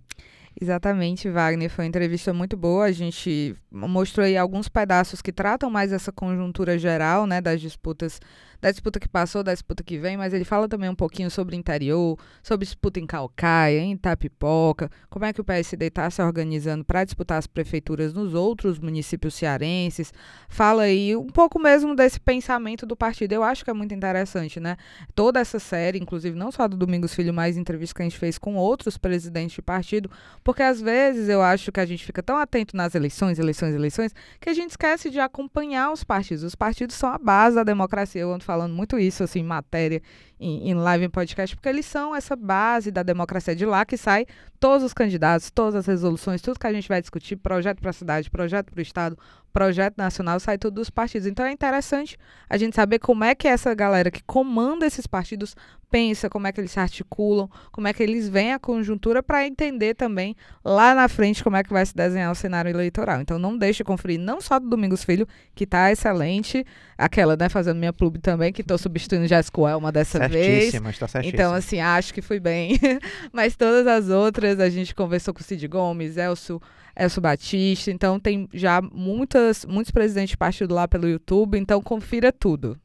Exatamente, 0.59 1.29
Wagner. 1.29 1.69
Foi 1.69 1.85
uma 1.85 1.89
entrevista 1.89 2.33
muito 2.33 2.57
boa. 2.57 2.85
A 2.85 2.91
gente 2.91 3.55
mostrou 3.71 4.25
aí 4.25 4.35
alguns 4.35 4.67
pedaços 4.67 5.21
que 5.21 5.31
tratam 5.31 5.69
mais 5.69 5.93
essa 5.93 6.11
conjuntura 6.11 6.77
geral, 6.77 7.25
né, 7.25 7.39
das 7.39 7.61
disputas 7.61 8.19
da 8.61 8.69
disputa 8.69 8.99
que 8.99 9.09
passou, 9.09 9.41
da 9.41 9.51
disputa 9.51 9.83
que 9.83 9.97
vem, 9.97 10.15
mas 10.15 10.33
ele 10.33 10.45
fala 10.45 10.69
também 10.69 10.87
um 10.87 10.95
pouquinho 10.95 11.31
sobre 11.31 11.55
interior, 11.55 12.17
sobre 12.43 12.63
disputa 12.63 12.99
em 12.99 13.07
Calcaia, 13.07 13.79
em 13.79 13.93
Itapipoca, 13.93 14.89
como 15.09 15.25
é 15.25 15.33
que 15.33 15.41
o 15.41 15.43
PSD 15.43 15.87
está 15.87 16.07
se 16.11 16.21
organizando 16.21 16.85
para 16.85 17.03
disputar 17.03 17.39
as 17.39 17.47
prefeituras 17.47 18.13
nos 18.13 18.35
outros 18.35 18.77
municípios 18.77 19.33
cearenses. 19.33 20.13
Fala 20.47 20.83
aí 20.83 21.15
um 21.15 21.27
pouco 21.27 21.59
mesmo 21.59 21.95
desse 21.95 22.19
pensamento 22.19 22.85
do 22.85 22.95
partido. 22.95 23.33
Eu 23.33 23.41
acho 23.41 23.65
que 23.65 23.71
é 23.71 23.73
muito 23.73 23.95
interessante, 23.95 24.59
né? 24.59 24.77
Toda 25.13 25.39
essa 25.39 25.59
série, 25.59 25.99
inclusive 25.99 26.37
não 26.37 26.51
só 26.51 26.67
do 26.67 26.77
Domingos 26.77 27.13
Filho, 27.13 27.33
mas 27.33 27.57
entrevistas 27.57 27.93
que 27.93 28.01
a 28.01 28.05
gente 28.05 28.17
fez 28.17 28.37
com 28.37 28.55
outros 28.55 28.97
presidentes 28.97 29.55
de 29.55 29.61
partido, 29.61 30.09
porque 30.43 30.63
às 30.63 30.81
vezes 30.81 31.29
eu 31.29 31.41
acho 31.41 31.71
que 31.71 31.79
a 31.79 31.85
gente 31.85 32.05
fica 32.05 32.23
tão 32.23 32.37
atento 32.37 32.75
nas 32.75 32.95
eleições, 32.95 33.39
eleições, 33.39 33.73
eleições, 33.75 34.13
que 34.39 34.49
a 34.49 34.53
gente 34.53 34.71
esquece 34.71 35.09
de 35.09 35.19
acompanhar 35.19 35.91
os 35.91 36.03
partidos. 36.03 36.43
Os 36.43 36.55
partidos 36.55 36.95
são 36.95 37.09
a 37.09 37.17
base 37.17 37.55
da 37.55 37.63
democracia. 37.63 38.21
Eu 38.21 38.33
ando 38.33 38.43
falando 38.43 38.73
muito 38.73 38.97
isso, 38.97 39.23
assim, 39.23 39.39
em 39.39 39.43
matéria, 39.43 40.01
em, 40.39 40.69
em 40.69 40.73
live, 40.73 41.05
em 41.05 41.09
podcast, 41.09 41.55
porque 41.55 41.69
eles 41.69 41.85
são 41.85 42.15
essa 42.15 42.35
base 42.35 42.89
da 42.89 43.03
democracia 43.03 43.55
de 43.55 43.65
lá 43.65 43.85
que 43.85 43.95
sai 43.95 44.25
todos 44.59 44.83
os 44.83 44.93
candidatos, 44.93 45.51
todas 45.51 45.75
as 45.75 45.85
resoluções, 45.85 46.41
tudo 46.41 46.59
que 46.59 46.67
a 46.67 46.73
gente 46.73 46.87
vai 46.87 47.01
discutir, 47.01 47.35
projeto 47.35 47.79
para 47.79 47.91
a 47.91 47.93
cidade, 47.93 48.29
projeto 48.29 48.71
para 48.71 48.79
o 48.79 48.81
Estado, 48.81 49.17
projeto 49.51 49.97
nacional, 49.97 50.39
sai 50.39 50.57
tudo 50.57 50.75
dos 50.75 50.89
partidos. 50.89 51.27
Então 51.27 51.45
é 51.45 51.51
interessante 51.51 52.17
a 52.49 52.57
gente 52.57 52.75
saber 52.75 52.99
como 52.99 53.23
é 53.23 53.35
que 53.35 53.47
essa 53.47 53.73
galera 53.73 54.09
que 54.09 54.23
comanda 54.23 54.85
esses 54.85 55.05
partidos 55.05 55.55
pensa, 55.89 56.29
como 56.29 56.47
é 56.47 56.51
que 56.53 56.61
eles 56.61 56.71
se 56.71 56.79
articulam, 56.79 57.49
como 57.69 57.87
é 57.87 57.93
que 57.93 58.01
eles 58.01 58.29
veem 58.29 58.53
a 58.53 58.59
conjuntura 58.59 59.21
para 59.21 59.45
entender 59.45 59.93
também 59.93 60.35
lá 60.63 60.95
na 60.95 61.09
frente 61.09 61.43
como 61.43 61.57
é 61.57 61.63
que 61.63 61.73
vai 61.73 61.85
se 61.85 61.93
desenhar 61.93 62.31
o 62.31 62.35
cenário 62.35 62.69
eleitoral. 62.69 63.19
Então 63.19 63.37
não 63.37 63.57
deixe 63.57 63.83
conferir 63.83 64.17
não 64.17 64.39
só 64.39 64.57
do 64.57 64.69
Domingos 64.69 65.03
Filho, 65.03 65.27
que 65.53 65.65
está 65.65 65.91
excelente, 65.91 66.65
aquela, 66.97 67.35
né, 67.35 67.49
fazendo 67.49 67.77
minha 67.77 67.91
clube 67.91 68.19
também, 68.19 68.53
que 68.53 68.61
estou 68.61 68.77
substituindo 68.77 69.27
Jéssica 69.27 69.61
Elma 69.69 69.91
dessa 69.91 70.17
certíssima, 70.17 70.85
vez. 70.85 70.95
Está 70.95 71.07
certíssima. 71.09 71.35
Então, 71.35 71.53
assim, 71.53 71.81
acho 71.81 72.13
que 72.13 72.21
fui 72.21 72.39
bem. 72.39 72.79
Mas 73.33 73.57
todas 73.57 73.85
as 73.85 74.09
outras, 74.09 74.59
a 74.61 74.69
gente 74.69 74.95
conversou 74.95 75.33
com 75.33 75.41
o 75.41 75.43
Cid 75.43 75.67
Gomes, 75.67 76.15
Elcio, 76.15 76.61
Elcio 76.95 77.21
Batista, 77.21 77.91
então 77.91 78.19
tem 78.19 78.47
já 78.53 78.81
muitas, 78.81 79.65
muitos 79.65 79.91
presidentes 79.91 80.31
de 80.31 80.37
partido 80.37 80.73
lá 80.73 80.87
pelo 80.87 81.07
YouTube, 81.07 81.57
então 81.57 81.81
confira 81.81 82.31
tudo. 82.31 82.77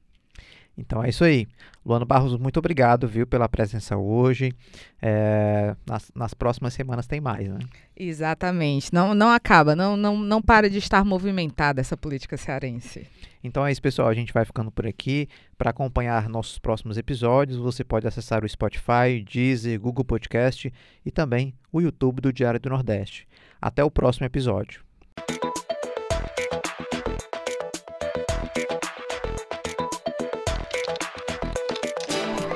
Então 0.79 1.03
é 1.03 1.09
isso 1.09 1.25
aí. 1.25 1.47
Luano 1.85 2.05
Barros, 2.05 2.37
muito 2.37 2.59
obrigado, 2.59 3.07
viu, 3.07 3.27
pela 3.27 3.49
presença 3.49 3.97
hoje. 3.97 4.53
É, 5.01 5.75
nas, 5.87 6.11
nas, 6.15 6.35
próximas 6.35 6.75
semanas 6.75 7.07
tem 7.07 7.21
mais, 7.21 7.49
né? 7.49 7.61
Exatamente. 7.97 8.93
Não, 8.93 9.15
não 9.15 9.31
acaba, 9.31 9.77
não, 9.77 9.97
não, 9.97 10.19
não 10.19 10.43
para 10.43 10.69
de 10.69 10.79
estar 10.79 11.05
movimentada 11.05 11.81
essa 11.81 11.97
política 11.97 12.37
cearense. 12.37 13.07
Então 13.43 13.65
é 13.65 13.71
isso, 13.71 13.81
pessoal. 13.81 14.09
A 14.09 14.15
gente 14.15 14.33
vai 14.33 14.45
ficando 14.45 14.71
por 14.71 14.87
aqui. 14.87 15.29
Para 15.57 15.71
acompanhar 15.71 16.29
nossos 16.29 16.59
próximos 16.59 16.99
episódios, 16.99 17.57
você 17.57 17.85
pode 17.85 18.07
acessar 18.07 18.45
o 18.45 18.49
Spotify, 18.49 19.25
Deezer, 19.25 19.81
Google 19.81 20.05
Podcast 20.05 20.71
e 21.05 21.11
também 21.11 21.55
o 21.73 21.81
YouTube 21.81 22.21
do 22.21 22.33
Diário 22.33 22.61
do 22.61 22.69
Nordeste. 22.69 23.27
Até 23.61 23.83
o 23.85 23.91
próximo 23.91 24.27
episódio. 24.27 24.85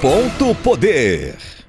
Ponto 0.00 0.54
Poder. 0.62 1.59